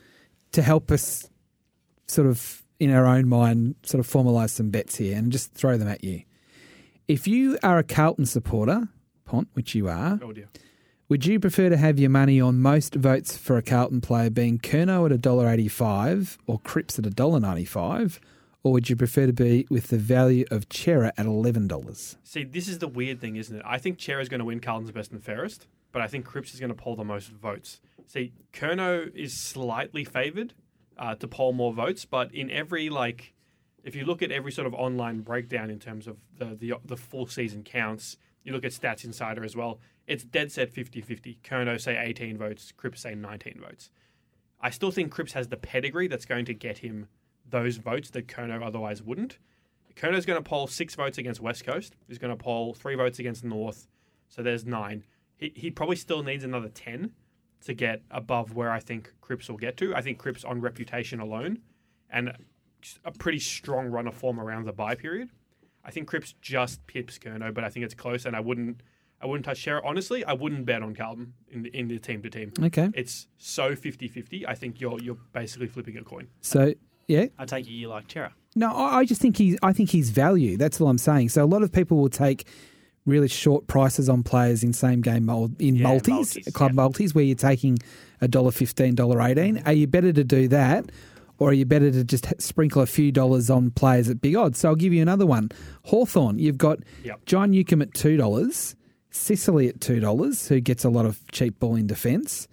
[0.53, 1.29] to help us
[2.07, 5.77] sort of in our own mind sort of formalise some bets here and just throw
[5.77, 6.23] them at you.
[7.07, 8.89] If you are a Carlton supporter,
[9.25, 10.33] Pont, which you are, Oh
[11.09, 14.59] would you prefer to have your money on most votes for a Carlton player being
[14.59, 18.19] Curnow at $1.85 or Cripps at $1.95?
[18.63, 22.17] Or would you prefer to be with the value of Chera at $11?
[22.25, 23.63] See, this is the weird thing, isn't it?
[23.65, 26.53] I think Chair is going to win Carlton's best and fairest, but I think Cripps
[26.53, 27.81] is going to poll the most votes.
[28.07, 30.53] See, Curnow is slightly favoured
[30.99, 33.35] uh, to poll more votes, but in every like,
[33.85, 36.97] if you look at every sort of online breakdown in terms of the the, the
[36.97, 39.79] full season counts, you look at Stats Insider as well.
[40.07, 41.39] It's dead set 50-50.
[41.43, 43.91] Curnow say 18 votes, Cripps say 19 votes.
[44.61, 47.09] I still think Cripps has the pedigree that's going to get him
[47.49, 49.39] those votes that Curnow otherwise wouldn't.
[49.97, 51.97] Curnow's going to poll six votes against West Coast.
[52.07, 53.89] He's going to poll three votes against North.
[54.29, 55.05] So there's nine.
[55.37, 57.13] He, he probably still needs another 10
[57.65, 59.95] to get above where I think Cripps will get to.
[59.95, 61.59] I think Cripps on reputation alone
[62.11, 62.33] and
[63.05, 65.31] a pretty strong run of form around the bye period.
[65.85, 68.83] I think Cripps just pips Curnow, but I think it's close and I wouldn't
[69.21, 69.85] I wouldn't touch Share.
[69.85, 72.53] Honestly, I wouldn't bet on Carlton in the, in the team to team.
[72.63, 72.89] Okay.
[72.95, 74.45] It's so 50-50.
[74.47, 76.29] I think you're you're basically flipping a coin.
[76.41, 76.73] So,
[77.09, 78.33] yeah, I take it you like Chera.
[78.55, 79.57] No, I I just think he's.
[79.63, 80.57] I think he's value.
[80.57, 81.31] That's all I'm saying.
[81.31, 82.47] So a lot of people will take
[83.09, 86.77] really short prices on players in same game in Yeah, multis, multis, club yeah.
[86.77, 87.79] multis, where you're taking
[88.21, 89.63] a dollar fifteen, dollar eighteen.
[89.67, 90.91] Are you better to do that,
[91.39, 94.59] or are you better to just sprinkle a few dollars on players at big odds?
[94.59, 95.51] So I'll give you another one.
[95.85, 97.25] Hawthorn, you've got Yep.
[97.27, 98.77] John Newcombe at two dollars,
[99.11, 102.47] Sicily at two dollars, who gets a lot of cheap ball in defence.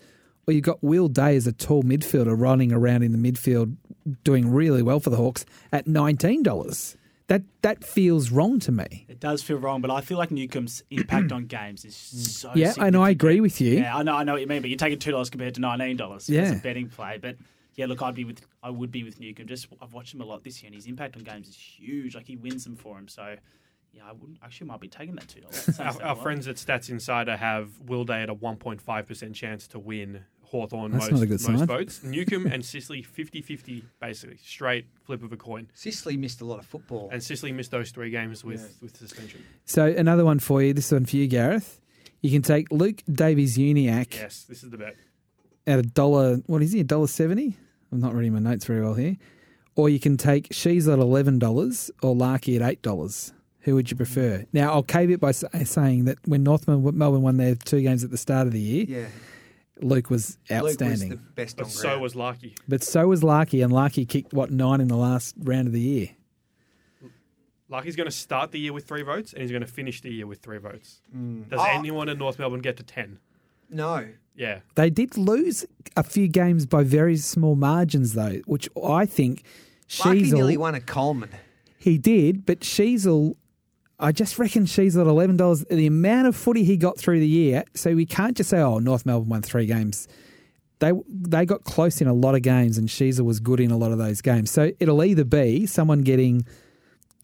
[0.48, 3.76] Or you've got Will Day as a tall midfielder running around in the midfield,
[4.24, 6.96] doing really well for the Hawks at nineteen dollars.
[7.28, 9.06] That that feels wrong to me.
[9.08, 12.52] It does feel wrong, but I feel like Newcombe's impact on games is so.
[12.54, 13.80] Yeah, and I agree with you.
[13.80, 15.62] Yeah, I know, I know what you mean, but you're taking two dollars compared to
[15.62, 16.30] nineteen dollars.
[16.30, 16.42] Yeah.
[16.42, 17.18] as a betting play.
[17.20, 17.38] But
[17.76, 19.48] yeah, look, I'd be with, I would be with Newcombe.
[19.48, 22.16] Just I've watched him a lot this year, and his impact on games is huge.
[22.16, 23.08] Like he wins them for him.
[23.08, 23.36] So
[23.92, 25.80] yeah, I wouldn't actually might be taking that two dollars.
[25.80, 30.26] Our, our friends at Stats Insider have Will Day at a 1.5% chance to win
[30.46, 31.68] Hawthorn That's most, not a good most sign.
[31.68, 32.04] votes.
[32.04, 34.38] Newcombe and Sicily 50-50, basically.
[34.44, 35.68] Straight flip of a coin.
[35.74, 37.10] Sicily missed a lot of football.
[37.12, 39.44] And Sicily missed those three games with, with suspension.
[39.66, 40.74] So another one for you.
[40.74, 41.80] This one for you, Gareth.
[42.22, 44.96] You can take Luke Davies-Uniacke Yes, this is the bet.
[45.68, 46.38] at a dollar.
[46.48, 46.80] What is he?
[46.80, 47.58] A dollar seventy?
[47.92, 49.18] I'm not reading my notes very well here.
[49.76, 53.32] Or you can take She's at eleven dollars or Larkey at eight dollars.
[53.62, 54.40] Who would you prefer?
[54.40, 54.48] Mm.
[54.54, 58.10] Now I'll cave it by saying that when North Melbourne won their two games at
[58.12, 59.06] the start of the year, yeah,
[59.82, 61.10] Luke was Luke was outstanding.
[61.10, 62.02] the best But on so ground.
[62.02, 62.56] was Larkey.
[62.68, 65.82] But so was Larkey, and Larkey kicked what nine in the last round of the
[65.82, 66.10] year.
[67.70, 70.12] Larkey's going to start the year with three votes, and he's going to finish the
[70.12, 71.02] year with three votes.
[71.16, 71.50] Mm.
[71.50, 71.66] Does Oh.
[71.68, 73.20] anyone in North Melbourne get to 10?
[73.70, 74.08] no.
[74.38, 74.60] Yeah.
[74.76, 79.44] They did lose a few games by very small margins, though, which I think
[80.04, 81.30] Larkey nearly won a Coleman.
[81.78, 83.38] he did, but Sheezel,
[84.00, 85.66] I just reckon Sheezel at eleven dollars.
[85.70, 88.80] The amount of footy he got through the year, so we can't just say, "Oh,
[88.80, 90.08] North Melbourne won three games."
[90.80, 93.78] They they got close in a lot of games, and Sheezel was good in a
[93.78, 94.52] lot of those games.
[94.52, 96.46] So it'll either be someone getting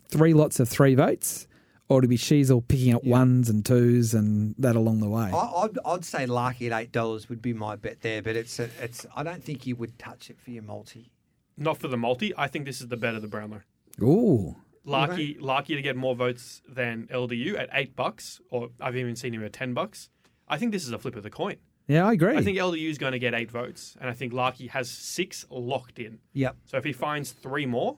[0.07, 1.47] three lots of three votes,
[1.89, 5.29] or to be Sheezel picking up ones and twos and that along the way.
[5.33, 8.59] I, I'd, I'd say Larkey at eight dollars would be my bet there, but it's
[8.59, 9.05] a, it's.
[9.13, 11.11] I don't think you would touch it for your multi.
[11.57, 12.33] Not for the multi.
[12.37, 13.61] I think this is the bet of the Brownlow.
[14.01, 19.15] Ooh, Larkey, Larkey to get more votes than LDU at eight bucks, or I've even
[19.15, 20.09] seen him at ten bucks.
[20.47, 21.57] I think this is a flip of the coin.
[21.87, 22.35] yeah, I agree.
[22.35, 25.45] I think LDU is going to get eight votes, and I think Larkey has six
[25.49, 26.19] locked in.
[26.33, 26.55] Yep.
[26.65, 27.97] So if he finds three more,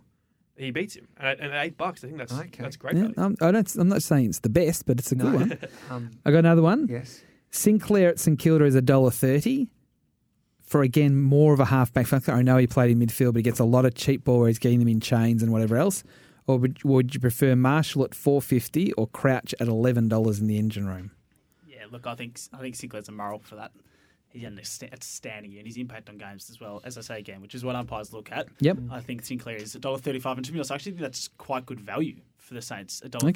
[0.57, 1.07] he beats him.
[1.17, 2.49] And at, and at eight bucks, I think that's Okay.
[2.61, 3.13] that's great Yeah, value.
[3.17, 5.57] I'm, I don't, I'm not saying it's the best, but it's a good one.
[5.89, 6.87] Um, I got another one.
[6.89, 7.21] yes.
[7.49, 9.69] Sinclair at St Kilda is a dollar thirty
[10.65, 12.27] for again more of a halfback.
[12.29, 14.47] I know he played in midfield, but he gets a lot of cheap ball where
[14.47, 16.03] he's getting them in chains and whatever else.
[16.47, 20.47] Or would, would you prefer Marshall at four fifty or Crouch at eleven dollars in
[20.47, 21.11] the engine room?
[21.67, 23.71] Yeah, look, I think I think Sinclair's a moral for that.
[24.29, 24.59] He's an
[24.91, 27.63] outstanding year, and his impact on games as well, as I say again, which is
[27.63, 28.47] what umpires look at.
[28.61, 28.77] Yep.
[28.89, 31.79] I think Sinclair is $1.35, and to be honest, I actually think that's quite good
[31.79, 33.29] value for the Saints, $1.35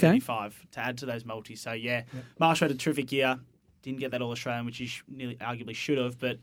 [0.47, 0.55] Okay.
[0.71, 1.61] to add to those multis.
[1.61, 2.01] So, yeah,
[2.39, 3.37] Marshall had a terrific year.
[3.83, 6.39] Didn't get that All Australian, which he sh- nearly arguably should have, but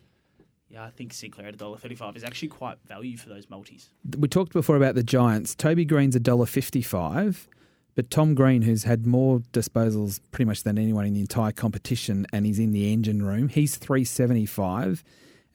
[0.74, 3.90] yeah, I think Sinclair at $1.35 is actually quite value for those multis.
[4.18, 5.54] We talked before about the Giants.
[5.54, 7.48] Toby Greene's a dollar fifty-five,
[7.94, 12.26] but Tom Green, who's had more disposals pretty much than anyone in the entire competition,
[12.32, 15.04] and he's in the engine room, he's three seventy-five.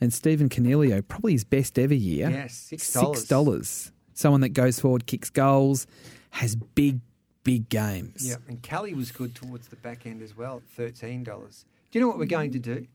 [0.01, 2.49] And Stephen Coniglio, probably his best ever year, Yeah, $6.
[2.49, 3.91] Six dollars.
[4.13, 5.85] Someone that goes forward, kicks goals,
[6.31, 7.01] has big,
[7.43, 8.25] big games.
[8.27, 11.65] Yeah, and Kelly was good towards the back end as well, thirteen dollars.
[11.91, 12.87] Do you know what we're going to do?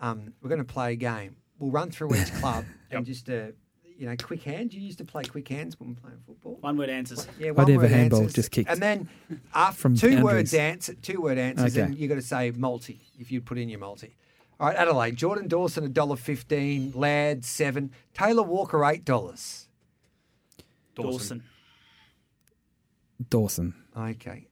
[0.00, 1.36] Um, we're going to play a game.
[1.58, 3.48] We'll run through each club and just uh,
[3.96, 4.72] you know, quick hand.
[4.72, 6.56] You used to play quick hands when we're playing football.
[6.60, 7.26] One word answers.
[7.38, 8.34] Yeah, I one never word handball, answers.
[8.34, 8.70] just kicked.
[8.70, 9.08] And then
[9.54, 10.24] after From two boundaries.
[10.24, 11.84] words answer, two word answers, Okay.
[11.86, 14.14] and you got to say multi if you put in your multi.
[14.60, 19.68] All right, Adelaide, Jordan Dawson a dollar fifteen, Laird seven, Taylor Walker eight dollars.
[20.94, 21.12] Dawson.
[21.12, 21.42] Dawson.
[23.30, 23.74] Dawson.
[23.96, 24.46] Okay,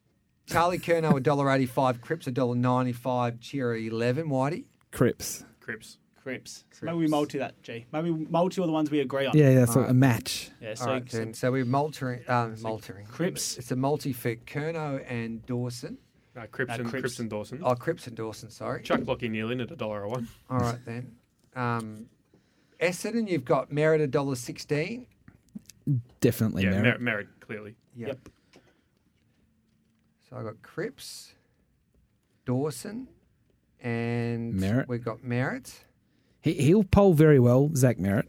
[0.47, 4.65] Charlie Curnow a dollar eighty five, Cripps a dollar ninety five, Cherry eleven, Whitey.
[4.93, 5.45] Cripps.
[5.61, 5.99] Cripps.
[6.27, 6.65] Cripps.
[6.73, 7.87] So maybe we multi that, G.
[7.93, 9.37] Maybe multi all the ones we agree on.
[9.39, 9.93] Yeah, that's Alright.
[9.93, 10.51] a match.
[10.61, 11.35] Yeah, so, All right, so then.
[11.35, 13.07] So we're multering, um, multering.
[13.07, 13.57] Cripps.
[13.59, 15.99] It's a multi for Curnow and Dawson.
[16.37, 17.01] Uh, Cripps, Uh, and, Cripps.
[17.03, 17.61] Cripps and Dawson.
[17.63, 18.51] Oh, Cripps and Dawson.
[18.51, 18.83] Sorry.
[18.83, 20.27] Chuck Lachie Neale in at a dollar a one.
[20.51, 21.13] All right then.
[21.55, 22.07] Um,
[22.81, 25.07] Essendon, you've got Merrett a dollar sixteen.
[26.21, 26.99] Definitely Yeah, Merrett.
[26.99, 27.77] Merrett, Merrett, clearly.
[27.95, 28.29] Yep.
[30.29, 31.35] So I got Cripps,
[32.45, 33.07] Dawson,
[33.81, 34.89] and Merrett.
[34.89, 35.73] We've got Merrett.
[36.47, 38.25] He, he'll poll very well, Zach Merrett.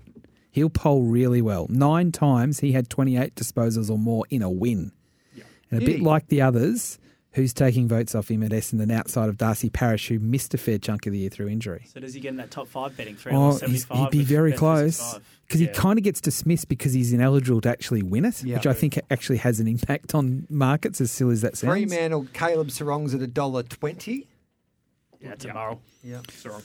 [0.52, 1.68] He'll poll really well.
[1.70, 4.92] Nine times he had 28 disposals or more in a win.
[5.36, 5.44] Yeah.
[5.70, 6.02] And a Did bit he?
[6.04, 6.98] like the others,
[7.34, 10.80] who's taking votes off him at Essendon outside of Darcy Parish, who missed a fair
[10.80, 11.86] chunk of the year through injury.
[11.94, 13.16] so does he get in that top five betting?
[13.16, 15.68] Three Oh, dollars he's, he'd be very close because Yeah.
[15.68, 18.56] he kind of gets dismissed because he's ineligible to actually win it, Yeah.
[18.56, 21.72] which I think actually has an impact on markets, as silly as that sounds.
[21.92, 24.28] Fremantle, Caleb Serong's at a dollar twenty.
[25.22, 25.52] Yeah, it's Yeah.
[25.52, 25.82] a moral.
[26.04, 26.22] Yeah.
[26.34, 26.64] Sarong.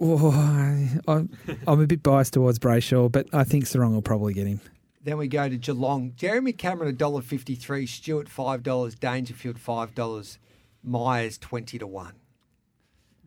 [0.00, 1.30] Oh, I- I'm,
[1.66, 4.60] I'm a bit biased towards Brayshaw, but I think Serong will probably get him.
[5.02, 6.12] Then we go to Geelong.
[6.16, 7.86] Jeremy Cameron a dollar fifty three.
[7.86, 8.94] Stewart five dollars.
[8.96, 10.38] Dangerfield five dollars.
[10.82, 12.14] Myers twenty to one.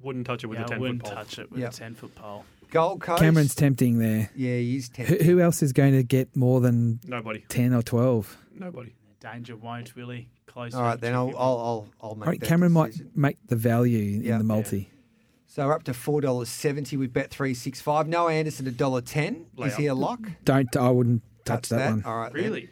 [0.01, 1.23] Wouldn't touch it with yeah, a I 10 wouldn't foot pole.
[1.23, 1.71] touch it with Yep.
[1.71, 2.45] a ten foot pole.
[2.71, 3.21] Gold Coast.
[3.21, 4.29] Cameron's tempting there.
[4.35, 5.25] Yeah, he's Who, ten.
[5.25, 7.43] who else is going to get more than Nobody.
[7.49, 8.37] 10 or 12?
[8.59, 8.93] Nobody.
[9.19, 10.75] Danger won't really close.
[10.75, 13.11] All right, then I'll I'll I'll, I'll make I think that Cameron might decision.
[13.15, 14.33] make the value Yeah.
[14.33, 14.89] in the multi.
[15.59, 18.07] So we're up to four dollars seventy with Bet three six five.
[18.07, 19.47] Noah Anderson a dollar ten.
[19.57, 20.21] Is he a lock?
[20.45, 22.03] Don't I wouldn't touch That's that, one.
[22.05, 22.31] All right.
[22.31, 22.43] then.
[22.43, 22.69] Really?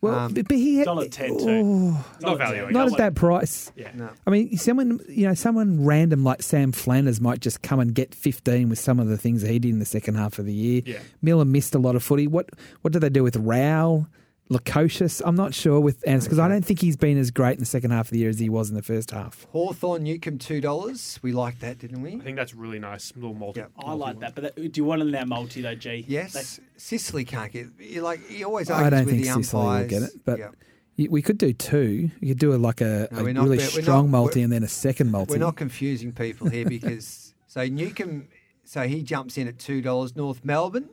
[0.00, 1.46] Well, Um, but but he had, Dollar 10 too.
[1.48, 2.68] oh, Not value.
[2.72, 2.92] Not guess.
[2.94, 3.70] at that price.
[3.76, 3.92] Yeah.
[3.94, 4.10] No.
[4.26, 8.12] I mean, someone you know, someone random like Sam Flanders might just come and get
[8.12, 10.52] 15 with some of the things that he did in the second half of the
[10.52, 10.82] year.
[10.84, 10.98] Yeah.
[11.22, 12.26] Miller missed a lot of footy.
[12.26, 12.50] What
[12.82, 14.08] what did they do with Rowell,
[14.50, 15.20] Lukosius?
[15.24, 17.66] I'm not sure with Anderson because I don't think he's been as great in the
[17.66, 19.46] second half of the year as he was in the first half.
[19.50, 21.18] Hawthorn Newcombe two dollars.
[21.22, 22.14] We liked that, didn't we?
[22.14, 23.12] I think that's really nice.
[23.16, 23.60] Little multi.
[23.60, 23.72] Yep.
[23.78, 26.04] I like that, but that, do you want it in that multi though, G?
[26.06, 26.60] Yes.
[26.76, 27.66] Sicily can't get.
[27.80, 30.50] You like he always I don't with think the Sicily will get it, but Yeah.
[30.96, 32.10] y- we could do two.
[32.20, 34.42] You could do a, like a, No, a not- really we're- we're strong not- multi
[34.42, 35.32] and then a second multi.
[35.32, 38.28] we're not confusing people here because so Newcombe.
[38.68, 40.14] So he jumps in at two dollars.
[40.16, 40.88] North Melbourne.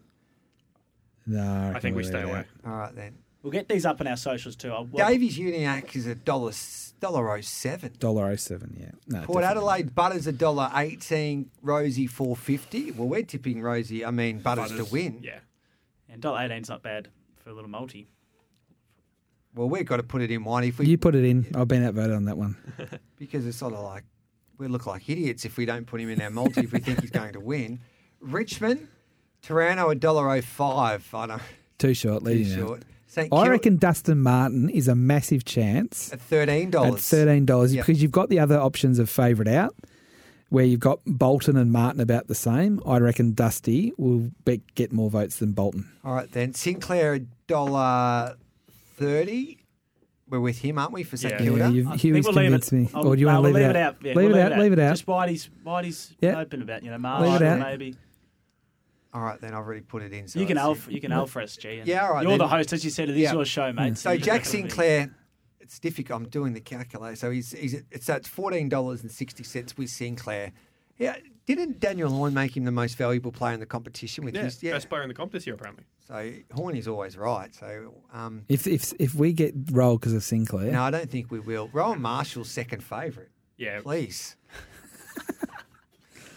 [1.26, 2.40] no, I think we stay away.
[2.40, 2.46] out.
[2.66, 3.16] All right then.
[3.44, 4.72] We'll get these up on our socials too.
[4.72, 6.54] I'll, well, Davies-Uniacke is a dollar
[7.02, 7.92] dollar oh seven.
[8.00, 8.92] Dollar oh seven, yeah.
[9.08, 9.46] No, Port definitely.
[9.46, 11.52] Adelaide Butters a dollar eighteen.
[11.64, 12.92] Rozee four fifty.
[12.92, 14.08] Well, we're tipping Rozee.
[14.08, 14.88] I mean Butters, Butters.
[14.88, 15.20] to win.
[15.22, 15.40] Yeah.
[16.10, 18.08] and dollar eighteen's not bad for a little multi.
[19.56, 21.46] Well, we've got to put it in one if we You put it in.
[21.54, 22.56] I've been outvoted on that one.
[23.20, 24.06] because it's sort of like
[24.58, 27.02] we look like idiots if we don't put him in our multi if we think
[27.02, 27.82] he's going to win.
[28.22, 28.88] Richmond,
[29.42, 31.06] Taranto a dollar oh five.
[31.14, 31.42] I don't
[31.78, 32.84] Too short, too leading out.
[33.14, 33.26] Short.
[33.26, 36.86] St I Kilda reckon Dustin Martin is a massive chance at thirteen dollars.
[36.88, 37.10] at dollars.
[37.10, 37.86] thirteen dollars Yep.
[37.86, 39.76] because you've got the other options of favourite out,
[40.50, 42.82] where you've got Bolton and Martin about the same.
[42.86, 45.90] I reckon Dusty will be, get more votes than Bolton.
[46.04, 48.36] All right then, Sinclair a dollar
[48.96, 49.60] thirty.
[50.30, 51.38] We're with him, aren't we, for St Yeah.
[51.38, 51.60] Kilda?
[51.60, 52.90] Yeah, you've, I Hugh's think we'll convinced me.
[52.96, 53.96] I'll- or do you no, want to we'll leave, it out?
[54.02, 54.60] Yeah, leave we'll it out.
[54.60, 54.94] Leave it out.
[54.94, 56.40] Just Whitey's, Whitey's Yeah.
[56.40, 57.60] open about you know Leave it Marshall out.
[57.60, 57.96] maybe.
[59.14, 60.28] All right then, I've already put it in.
[60.28, 60.94] So you can that's alpha, it.
[60.96, 61.78] you can alpha us, G.
[61.80, 62.40] and Yeah, all right You're then.
[62.40, 63.10] the host, as you said.
[63.10, 63.34] It is Yeah.
[63.34, 63.98] your show, mate.
[63.98, 65.14] So you Jack Sinclair,
[65.60, 66.22] it's difficult.
[66.24, 67.16] I'm doing the calculator.
[67.16, 70.52] So he's he's at, it's at fourteen dollars and sixty cents with Sinclair.
[70.98, 74.44] Yeah, didn't Daniel Horn make him the most valuable player in the competition with Yeah.
[74.44, 74.62] his?
[74.64, 74.74] Yeah.
[74.74, 75.86] Best player in the comp this year, apparently.
[76.08, 77.54] So Horn is always right.
[77.54, 81.32] So um, If if if we get rolled because of Sinclair, no, I don't think
[81.32, 81.70] we will.
[81.72, 83.30] Rowan Marshall's second favourite.
[83.58, 83.82] Yeah.
[83.82, 84.36] Please.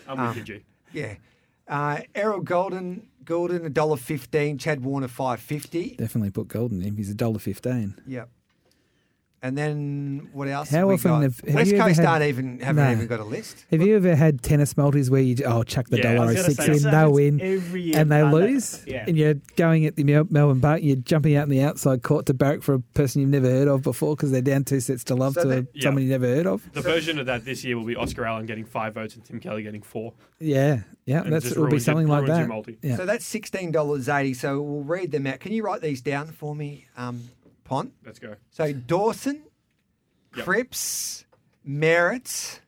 [0.09, 0.65] I'm Um, with you, G.
[0.93, 1.15] Yeah.
[1.69, 4.59] Uh, Errol Gulden, Gulden, a dollar fifteen.
[4.59, 5.97] Chad Warner, five fifty.
[5.97, 6.97] Definitely put Gulden in.
[6.97, 7.95] He's a dollar fifteen.
[8.07, 8.29] Yep.
[9.43, 10.71] And then what else?
[10.71, 11.23] How have we often got?
[11.23, 12.91] have- have West you ever Coast had- aren't even haven't No.
[12.93, 13.65] even got a list.
[13.71, 16.57] Have you ever had tennis multis where you oh chuck the dollar was oh six
[16.57, 19.05] say, in, this they'll win, every year, and they lose, Yeah.
[19.07, 22.27] and you're going at the Melbourne Buck, and you're jumping out in the outside court
[22.27, 25.05] to barrack for a person you've never heard of before because they're down two sets
[25.05, 25.83] to love So to that- Yeah.
[25.85, 26.69] someone you never heard of.
[26.73, 29.39] The version of that this year will be Oscar Allen getting five votes and Tim
[29.39, 30.15] Kelly getting four.
[30.41, 32.77] Yeah, yeah, And that's it will be ruins your- something like that.
[32.83, 32.97] Yeah.
[32.97, 34.33] So that's sixteen dollars eighty.
[34.35, 35.41] So we'll read them out.
[35.41, 37.21] Can you write these down for me, um,
[38.05, 38.37] Let's go.
[38.51, 39.43] So Dawson,
[40.37, 40.45] Yep.
[40.45, 41.25] Cripps,
[41.67, 42.61] Merrett,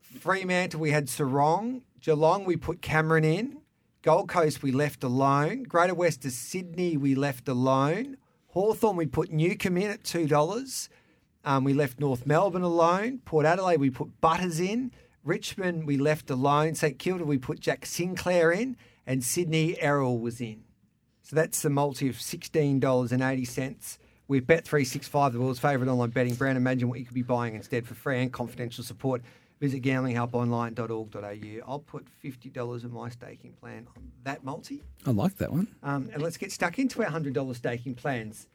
[0.00, 0.78] Fremantle.
[0.80, 2.44] We had Serong, Geelong.
[2.44, 3.58] We put Cameron in.
[4.02, 5.62] Gold Coast we left alone.
[5.64, 8.16] Greater West of Sydney we left alone.
[8.48, 10.88] Hawthorn we put Newcombe in at two dollars.
[11.44, 13.20] Um, we left North Melbourne alone.
[13.24, 14.92] Port Adelaide we put Butters in.
[15.24, 16.74] Richmond we left alone.
[16.74, 18.76] St Kilda we put Jack Sinclair in,
[19.06, 20.64] and Sydney Errol was in.
[21.22, 23.98] So that's the multi of sixteen dollars and eighty cents.
[24.28, 26.56] With Bet three six five, the world's favourite online betting brand.
[26.56, 29.22] Imagine what you could be buying instead for free and confidential support.
[29.60, 31.70] Visit gamblinghelponline.org.au.
[31.70, 34.82] I'll put fifty dollars of my staking plan on that multi.
[35.06, 35.68] I like that one.
[35.82, 38.48] Um, and let's get stuck into our hundred dollar staking plans.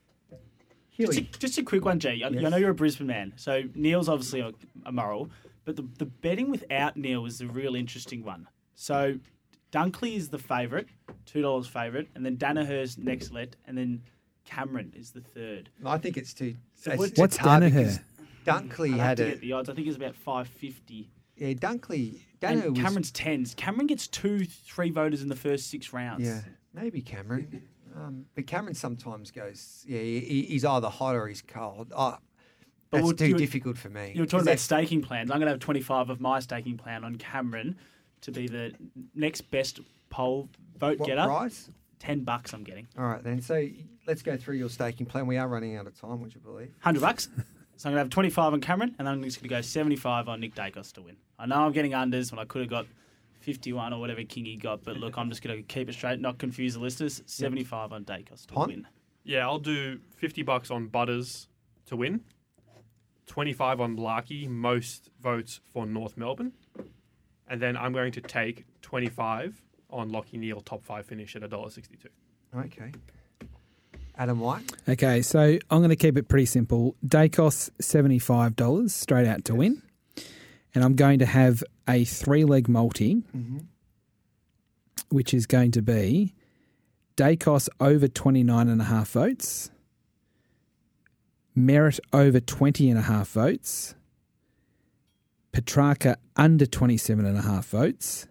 [0.98, 2.24] Just a, just a quick one, Jay.
[2.24, 4.52] I, I know you're a Brisbane man, so Neale's obviously a,
[4.86, 5.30] a moral,
[5.64, 8.48] but the, the betting without Neil is the real interesting one.
[8.74, 9.20] So
[9.72, 10.88] Dunkley is the favourite,
[11.26, 14.02] two dollars favourite, and then Daniher's next let, and then
[14.46, 15.70] Cameron is the third.
[15.86, 16.56] I think it's too.
[16.86, 18.00] it's- what's- it's What's Daniher?
[18.46, 19.68] Dunkley I'd had to get the odds.
[19.70, 21.10] I think it's about five fifty.
[21.36, 21.50] yeah.
[21.54, 23.54] Dunkley And Daniher was Cameron's tens.
[23.56, 26.26] Cameron gets two, three voters in the first six rounds.
[26.26, 26.42] Yeah,
[26.74, 27.64] maybe Cameron.
[27.96, 31.92] Um, but Cameron sometimes goes, yeah, he, he's either hot or he's cold.
[31.96, 32.18] Oh,
[32.92, 34.12] But that's we'll- too difficult for me.
[34.14, 35.32] You were 'Cause talking about staking plans.
[35.32, 37.76] I'm going to have 25 of my staking plan on Cameron
[38.22, 38.74] to be the
[39.16, 41.26] next best poll vote what getter.
[41.26, 41.70] price?
[42.00, 42.88] 10 bucks I'm getting.
[42.98, 43.42] All right, then.
[43.42, 43.68] So
[44.06, 45.26] let's go through your staking plan.
[45.26, 46.70] We are running out of time, would you believe?
[46.84, 47.30] 100 bucks.
[47.76, 50.28] So I'm going to have 25 on Cameron, and I'm just going to go 75
[50.30, 51.16] on Nick Daicos to win.
[51.38, 52.88] I know I'm getting unders when I could have got
[53.42, 56.40] 51 or whatever Kingy got, but look, I'm just going to keep it straight, not
[56.40, 57.22] confuse the listeners.
[57.28, 58.72] 75 on Daicos to Pont?
[58.72, 58.88] win.
[59.24, 61.48] Yeah, I'll do 50 bucks on Butters
[61.86, 62.22] to win.
[63.28, 66.54] 25 on Larkey, most votes for North Melbourne.
[67.48, 72.08] And then I'm going to take 25 on Lachie Neale top 5 finish at $1.62.
[72.56, 72.92] Okay.
[74.18, 74.72] Adam White.
[74.90, 76.96] Okay, so I'm going to keep it pretty simple.
[77.06, 79.84] Daicos seventy five dollars straight out to win,
[80.74, 83.60] and I'm going to have a three leg multi, mm-hmm.
[85.10, 86.34] which is going to be
[87.16, 89.70] Daicos over 29 and a half votes,
[91.56, 93.96] Merrett over 20 and a half votes,
[95.62, 98.28] Petracca under 27 and a half votes,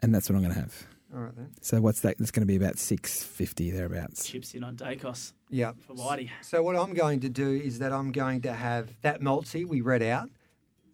[0.00, 0.86] and that's what I'm going to have.
[1.12, 1.50] All right, then.
[1.60, 2.18] So what's that?
[2.18, 4.28] That's going to be about 650 thereabouts.
[4.28, 5.72] Chips in on Daicos Yeah.
[5.88, 6.30] for Whitey.
[6.40, 9.80] So what I'm going to do is that I'm going to have that multi we
[9.80, 10.30] read out,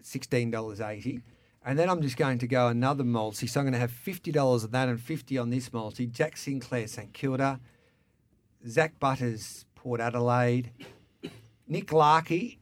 [0.01, 1.21] sixteen dollars eighty,
[1.63, 3.47] and then I'm just going to go another multi.
[3.47, 6.07] So I'm going to have fifty dollars of that and fifty on this multi.
[6.07, 7.61] Jack Sinclair, St Kilda,
[8.67, 10.71] Zak Butters, Port Adelaide,
[11.69, 12.57] Nick Larkey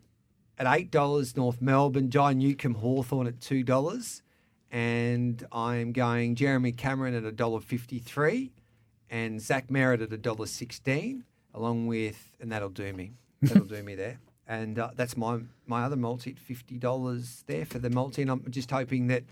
[0.59, 4.23] at eight dollars, North Melbourne, John Newcombe, Hawthorn at two dollars,
[4.71, 8.53] and I'm going Jeremy Cameron at a dollar fifty-three,
[9.09, 13.13] and Zach Merrett at a dollar sixteen, along with, and that'll do me.
[13.41, 14.19] That'll do me there.
[14.47, 18.31] And uh, that's my my other multi at fifty dollars there for the multi, and
[18.31, 19.25] I'm just hoping that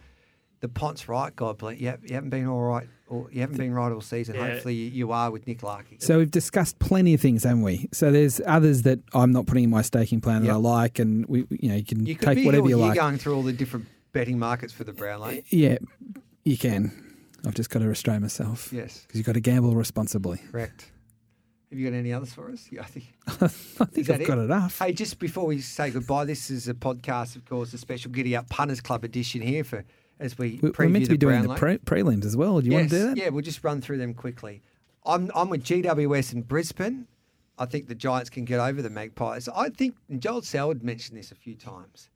[0.60, 1.34] the Pont's right.
[1.36, 1.92] God bless you.
[2.04, 4.34] You haven't been all right, or you haven't been right all season.
[4.36, 4.48] Yeah.
[4.50, 5.98] Hopefully, you, you are with Nick Larkey.
[6.00, 7.88] So we've discussed plenty of things, haven't we?
[7.92, 10.54] So there's others that I'm not putting in my staking plan that Yep.
[10.54, 12.86] I like, and we, you know, you can you take be whatever here you all
[12.86, 12.96] year like.
[12.98, 15.28] going through all the different betting markets for the Brownlow.
[15.28, 15.76] Uh, yeah,
[16.44, 17.02] you can.
[17.46, 20.38] I've just got to restrain myself Yes, because you've got to gamble responsibly.
[20.50, 20.90] correct.
[21.70, 22.68] Have you got any others for us?
[22.72, 23.06] Yeah, I think.
[23.28, 23.48] I
[23.84, 24.42] think I've got it?
[24.42, 24.78] enough.
[24.78, 28.34] Hey, just before we say goodbye, this is a podcast, of course, a special Giddy
[28.36, 29.84] Up Punters Club edition here for
[30.18, 32.60] as we We- preview We're meant to the be doing the pre- prelims as well.
[32.60, 33.16] Do you yes, want to do that?
[33.16, 34.62] Yeah, we'll just run through them quickly.
[35.04, 37.06] I'm I'm with GWS in Brisbane.
[37.58, 39.48] I think the Giants can get over the Magpies.
[39.48, 42.10] I think and Joel Selwood mentioned this a few times.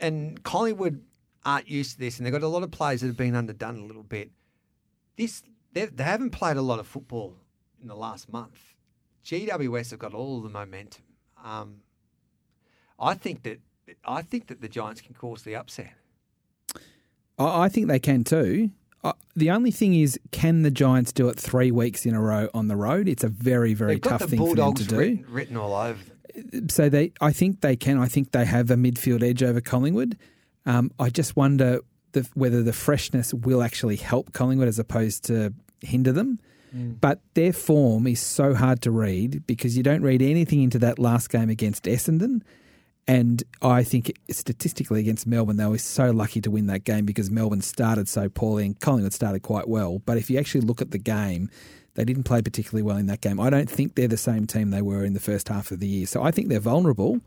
[0.00, 1.02] And Collingwood
[1.44, 3.78] aren't used to this, and they've got a lot of players that have been underdone
[3.78, 4.30] a little bit.
[5.16, 5.42] This
[5.72, 7.36] they they haven't played a lot of football
[7.80, 8.74] in the last month.
[9.24, 11.04] GWS have got all the momentum.
[11.42, 11.82] Um,
[12.98, 13.60] I think that
[14.04, 15.94] I think that the Giants can cause the upset.
[17.38, 18.70] I, I think they can too.
[19.04, 22.48] Uh, the only thing is, can the Giants do it three weeks in a row
[22.54, 23.08] on the road?
[23.08, 24.96] It's a very, very They've tough thing for them Bulldogs to do.
[24.96, 25.98] written, written all over
[26.34, 26.68] them.
[26.68, 27.98] So they, I think they can.
[27.98, 30.16] I think they have a midfield edge over Collingwood.
[30.64, 31.80] Um, I just wonder
[32.12, 36.38] the, whether the freshness will actually help Collingwood as opposed to hinder them.
[36.74, 40.98] But their form is so hard to read because you don't read anything into that
[40.98, 42.40] last game against Essendon.
[43.08, 47.30] And I think statistically against Melbourne, they were so lucky to win that game because
[47.30, 49.98] Melbourne started so poorly and Collingwood started quite well.
[49.98, 51.50] But if you actually look at the game,
[51.94, 53.40] they didn't play particularly well in that game.
[53.40, 55.88] I don't think they're the same team they were in the first half of the
[55.88, 56.06] year.
[56.06, 57.20] So I think they're vulnerable.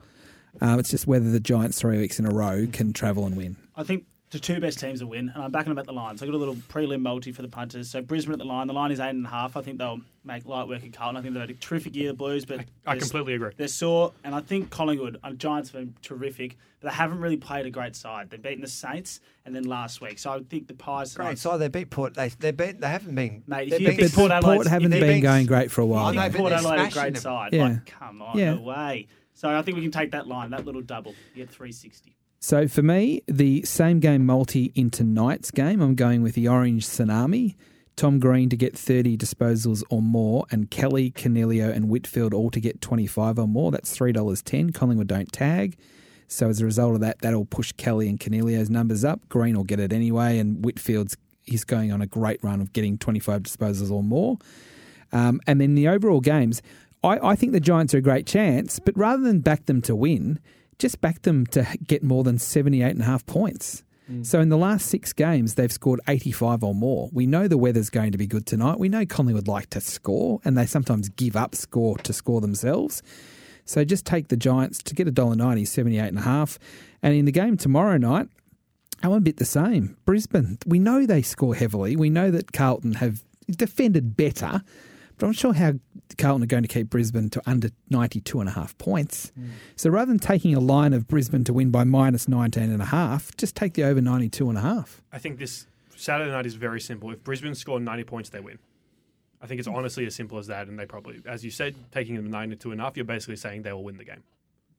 [0.61, 3.57] Um, it's just whether the Giants three weeks in a row can travel and win.
[3.75, 4.05] I think
[4.35, 6.17] the two best teams will win, and I'm backing them at the line.
[6.17, 7.89] So I got a little prelim multi for the punters.
[7.89, 8.67] So Brisbane at the line.
[8.67, 9.57] The line is eight and a half.
[9.57, 11.17] I think they'll make light work of Carlton.
[11.17, 13.51] I think they've had a terrific year, the Blues, but I they're- completely agree.
[13.57, 17.37] They're sore, and I think Collingwood, uh, Giants have been terrific, but they haven't really
[17.37, 18.29] played a great side.
[18.29, 20.19] They've beaten the Saints, and then last week.
[20.19, 21.57] So I think the Pies tonight- Great side.
[21.57, 22.13] They beat Port.
[22.15, 22.81] They they beat.
[22.81, 23.43] They haven't been.
[23.47, 25.45] Mate, if they've you been- think But Port Port, Adelaide's- haven't if been they- going
[25.45, 26.05] great for a while.
[26.05, 27.21] I know, Port they're Adelaide a great them.
[27.21, 27.53] side.
[27.53, 27.63] Yeah.
[27.63, 28.55] Like, come on, Yeah.
[28.55, 29.07] no way.
[29.37, 31.13] So I think we can take that line, that little double.
[31.35, 32.15] You get 360.
[32.45, 36.85] So for me, the same game multi in tonight's game, I'm going with the Orange
[36.85, 37.55] Tsunami.
[37.95, 42.59] Tom Green to get 30 disposals or more, and Kelly, Coniglio, and Whitfield all to
[42.59, 43.71] get 25 or more.
[43.71, 44.75] That's $3.10.
[44.75, 45.75] Collingwood don't tag.
[46.27, 49.27] So as a result of that, that'll push Kelly and Coniglio's numbers up.
[49.27, 52.99] Green will get it anyway, and Whitfield's he's going on a great run of getting
[52.99, 54.37] 25 disposals or more.
[55.11, 56.61] Um, and then the overall games,
[57.03, 59.95] I, I think the Giants are a great chance, but rather than back them to
[59.95, 60.39] win,
[60.79, 63.83] just back them to get more than 78 and a half points.
[64.11, 64.25] Mm.
[64.25, 67.09] So in the last six games, they've scored 85 or more.
[67.11, 68.79] We know the weather's going to be good tonight.
[68.79, 73.01] We know Collingwood like to score, and they sometimes give up score to score themselves.
[73.65, 76.59] So just take the Giants to get $1.90, 78 and a half.
[77.01, 78.29] And in the game tomorrow night,
[79.01, 79.97] I'm a bit the same.
[80.05, 81.95] Brisbane, we know they score heavily.
[81.95, 84.61] We know that Carlton have defended better,
[85.17, 85.73] but I'm not sure how
[86.17, 89.31] Carlton are going to keep Brisbane to under 92 and a half points.
[89.39, 89.49] Mm.
[89.75, 92.85] So rather than taking a line of Brisbane to win by minus 19 and a
[92.85, 95.01] half, just take the over 92 and a half.
[95.11, 97.11] I think this Saturday night is very simple.
[97.11, 98.59] If Brisbane score 90 points, they win.
[99.41, 99.75] I think it's mm.
[99.75, 102.81] honestly as simple as that, and they probably, as you said, taking them 92 and
[102.81, 104.23] a half, you're basically saying they will win the game.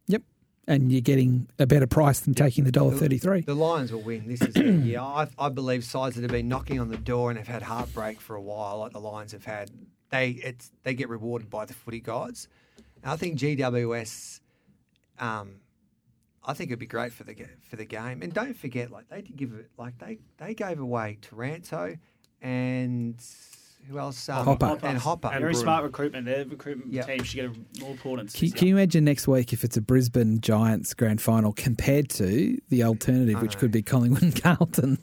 [0.09, 0.23] Yep.
[0.69, 3.43] And you're getting a better price than taking the dollar thirty-three.
[3.43, 4.27] The Lions will win.
[4.27, 4.99] This is the year.
[4.99, 8.21] I, I believe sides that have been knocking on the door and have had heartbreak
[8.21, 9.71] for a while, like the Lions have had,
[10.11, 12.49] they it's they get rewarded by the footy gods.
[13.03, 14.41] And I think GWS,
[15.19, 15.57] um,
[16.45, 17.35] I think it'd be great for the
[17.69, 18.23] for the game.
[18.23, 21.97] And don't forget, like they did give it, like they they gave away Taranto
[22.43, 23.23] and
[23.89, 24.29] who else?
[24.29, 24.79] Um, Hopper.
[24.83, 25.29] and Hopper.
[25.29, 25.63] And Very Bruno.
[25.65, 26.27] smart recruitment.
[26.27, 27.07] Their recruitment Yep.
[27.07, 28.35] team should get a more importance.
[28.35, 32.59] Can, can you imagine next week if it's a Brisbane Giants grand final compared to
[32.69, 33.61] the alternative, which know.
[33.61, 34.99] could be Collingwood and Carlton?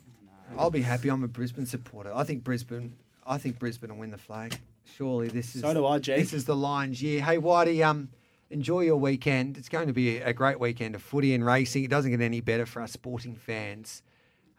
[0.58, 1.10] I'll be happy.
[1.10, 2.12] I'm a Brisbane supporter.
[2.14, 2.96] I think Brisbane.
[3.26, 4.58] I think Brisbane will win the flag.
[4.98, 5.62] Surely this is.
[5.62, 6.16] So do I, G.
[6.16, 7.22] This is the Lions' year.
[7.22, 8.10] Hey, Whitey, um,
[8.50, 9.58] enjoy your weekend.
[9.58, 11.84] It's going to be a great weekend of footy and racing.
[11.84, 14.02] It doesn't get any better for us sporting fans.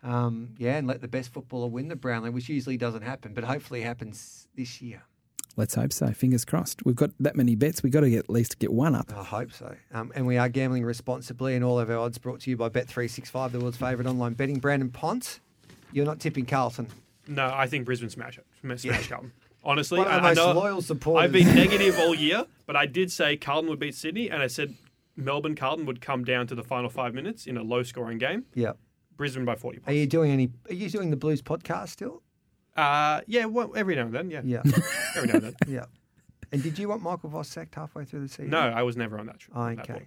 [0.02, 3.44] Um, yeah, and let the best footballer win the Brownlow, which usually doesn't happen, but
[3.44, 5.02] hopefully happens this year.
[5.56, 6.08] Let's hope so.
[6.12, 6.84] Fingers crossed.
[6.84, 7.82] We've got that many bets.
[7.82, 9.12] We've got to get at least get one up.
[9.16, 9.74] I hope so.
[9.92, 12.68] Um, and we are gambling responsibly, and all of our odds brought to you by
[12.68, 14.58] Bet365, the world's favourite online betting.
[14.58, 15.38] Brandon Pont,
[15.92, 16.88] you're not tipping Carlton.
[17.28, 18.46] No, I think Brisbane smash it.
[18.64, 19.00] Smash Yeah.
[19.08, 19.32] Carlton.
[19.62, 21.24] Honestly, One of I, I know loyal supporters.
[21.24, 24.46] I've been negative all year, but I did say Carlton would beat Sydney, and I
[24.46, 24.74] said
[25.16, 28.44] Melbourne Carlton would come down to the final five minutes in a low scoring game.
[28.54, 28.72] Yeah.
[29.16, 30.50] Brisbane by 40 Are you doing any?
[30.68, 32.22] Are you doing the Blues podcast still?
[32.76, 34.40] Uh, yeah, well, every now and then, yeah.
[34.44, 34.62] Yeah.
[35.16, 35.54] Every now and then.
[35.68, 35.84] yeah.
[36.50, 38.50] And did you want Michael Voss sacked halfway through the season?
[38.50, 39.36] No, I was never on that.
[39.52, 39.92] on that Okay.
[39.92, 40.06] board.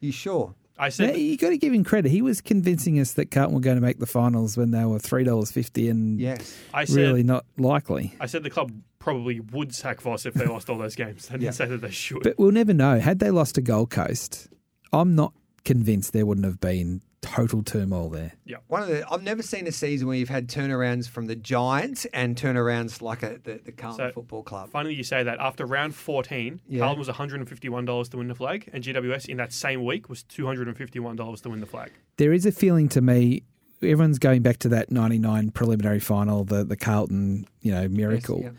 [0.00, 0.54] You sure?
[0.78, 2.10] I Now, said you got to give him credit.
[2.10, 4.98] He was convincing us that Carlton were going to make the finals when they were
[4.98, 6.56] three dollars fifty, and Yes.
[6.72, 8.14] I said really not likely.
[8.20, 11.28] I said the club probably would sack Voss if they lost all those games.
[11.30, 11.50] I didn't Yeah.
[11.52, 12.22] say that they should.
[12.22, 12.98] But we'll never know.
[13.00, 14.48] Had they lost to Gold Coast,
[14.92, 15.32] I'm not
[15.64, 18.32] convinced there wouldn't have been total turmoil there.
[18.44, 21.34] Yeah, One of the I've never seen a season where you've had turnarounds from the
[21.36, 24.70] Giants and turnarounds like a, the the Carlton So, Football Club.
[24.70, 25.38] Funny you say that.
[25.40, 26.78] After round 14, Yeah.
[26.80, 31.42] Carlton was $151 to win the flag, and GWS in that same week was $251
[31.42, 31.92] to win the flag.
[32.16, 33.42] There is a feeling to me.
[33.82, 38.40] Everyone's going back to that '99 preliminary final, the the Carlton, you know, miracle.
[38.42, 38.50] yeah.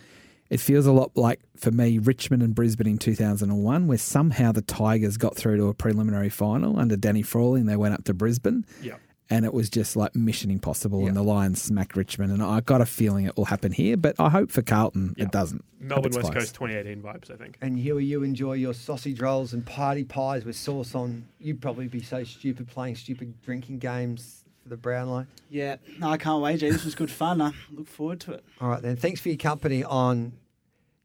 [0.49, 4.63] It feels a lot like, for me, Richmond and Brisbane in 2001, where somehow the
[4.63, 8.13] Tigers got through to a preliminary final under Danny Frawley and they went up to
[8.13, 8.65] Brisbane.
[8.81, 8.95] Yeah.
[9.31, 12.31] And it was just like mission impossible, and the Lions smacked Richmond.
[12.31, 15.25] And I got a feeling it will happen here, but I hope for Carlton Yeah.
[15.25, 15.63] it doesn't.
[15.79, 16.43] Melbourne it's West close.
[16.45, 17.55] Coast 2018 vibes, I think.
[17.61, 21.25] And Huey, you enjoy your sausage rolls and party pies with sauce on.
[21.39, 24.38] You'd probably be so stupid playing stupid drinking games
[24.69, 25.25] for the Brownlow.
[25.49, 26.69] Yeah, no, I can't wait, G.
[26.69, 27.41] This was good fun.
[27.41, 28.43] I look forward to it.
[28.61, 28.95] All right then.
[28.95, 30.33] Thanks for your company on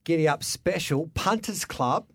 [0.05, 2.07] Giddy Up Special Punters Club.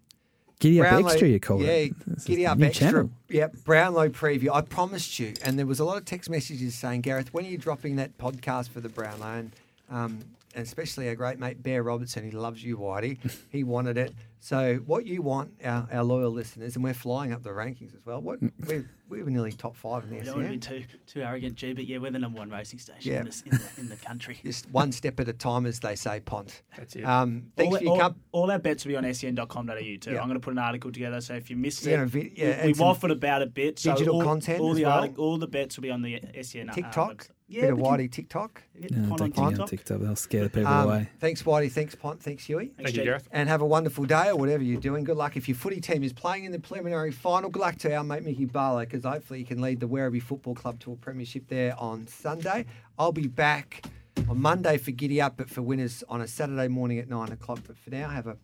[0.60, 1.94] Giddy Up Brownlow- Extra, you call yeah, it.
[2.06, 2.88] This is Giddy Up Extra.
[2.88, 3.12] channel.
[3.30, 4.54] Yep, Brownlow preview.
[4.54, 7.50] I promised you, and there was a lot of text messages saying, Gareth, when are
[7.50, 9.26] you dropping that podcast for the Brownlow?
[9.40, 9.52] And,
[9.90, 10.20] um,
[10.56, 13.18] and especially our great mate Bear Robertson, he loves you, Whitey.
[13.50, 14.14] he wanted it.
[14.42, 18.06] So what you want, our, our loyal listeners, and we're flying up the rankings as
[18.06, 18.22] well.
[18.22, 20.86] What we're, we were nearly top five in the I don't want to be too
[21.08, 23.20] too arrogant, G, but yeah, we're the number one racing station Yeah.
[23.20, 24.40] in, this, in, the, in the country.
[24.44, 26.62] Just one step at a time, as they say, Pont.
[26.78, 27.04] That's it.
[27.04, 30.12] Um, thanks all, for your all, comp- all our bets will be on sen.com.au too.
[30.12, 30.22] Yeah.
[30.22, 32.38] I'm going to put an article together, so if you missed Yeah, it, a vid-
[32.38, 33.78] yeah, we- and we've offered about a bit.
[33.80, 35.00] So digital all, content all as the well.
[35.02, 37.62] artic- all the bets will be on the SEN uh, TikTok, website.
[37.62, 38.64] bit of we can Whitey TikTok.
[38.80, 39.70] get No, Pont on don't on TikTok.
[39.70, 40.00] TikTok.
[40.02, 41.10] They'll scare the people Um, away.
[41.20, 41.72] thanks, Whitey.
[41.72, 42.22] Thanks, Pont.
[42.22, 42.68] Thanks, Huey.
[42.68, 43.28] Thanks, Thank you, Gareth.
[43.32, 45.04] and have a wonderful day or whatever you're doing.
[45.04, 47.50] Good luck if your footy team is playing in the preliminary final.
[47.50, 50.56] Good luck to our mate Mickey Barlow because hopefully he can lead the Werribee Football
[50.56, 52.66] Club to a premiership there on Sunday.
[52.98, 53.86] I'll be back
[54.30, 57.60] on Monday for Giddy Up, but for winners on a Saturday morning at nine o'clock.
[57.66, 58.38] But for now, have a,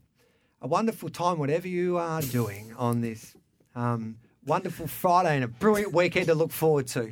[0.62, 3.36] a wonderful time, whatever you are doing on this
[3.76, 7.12] um, wonderful Friday and a brilliant weekend to look forward to.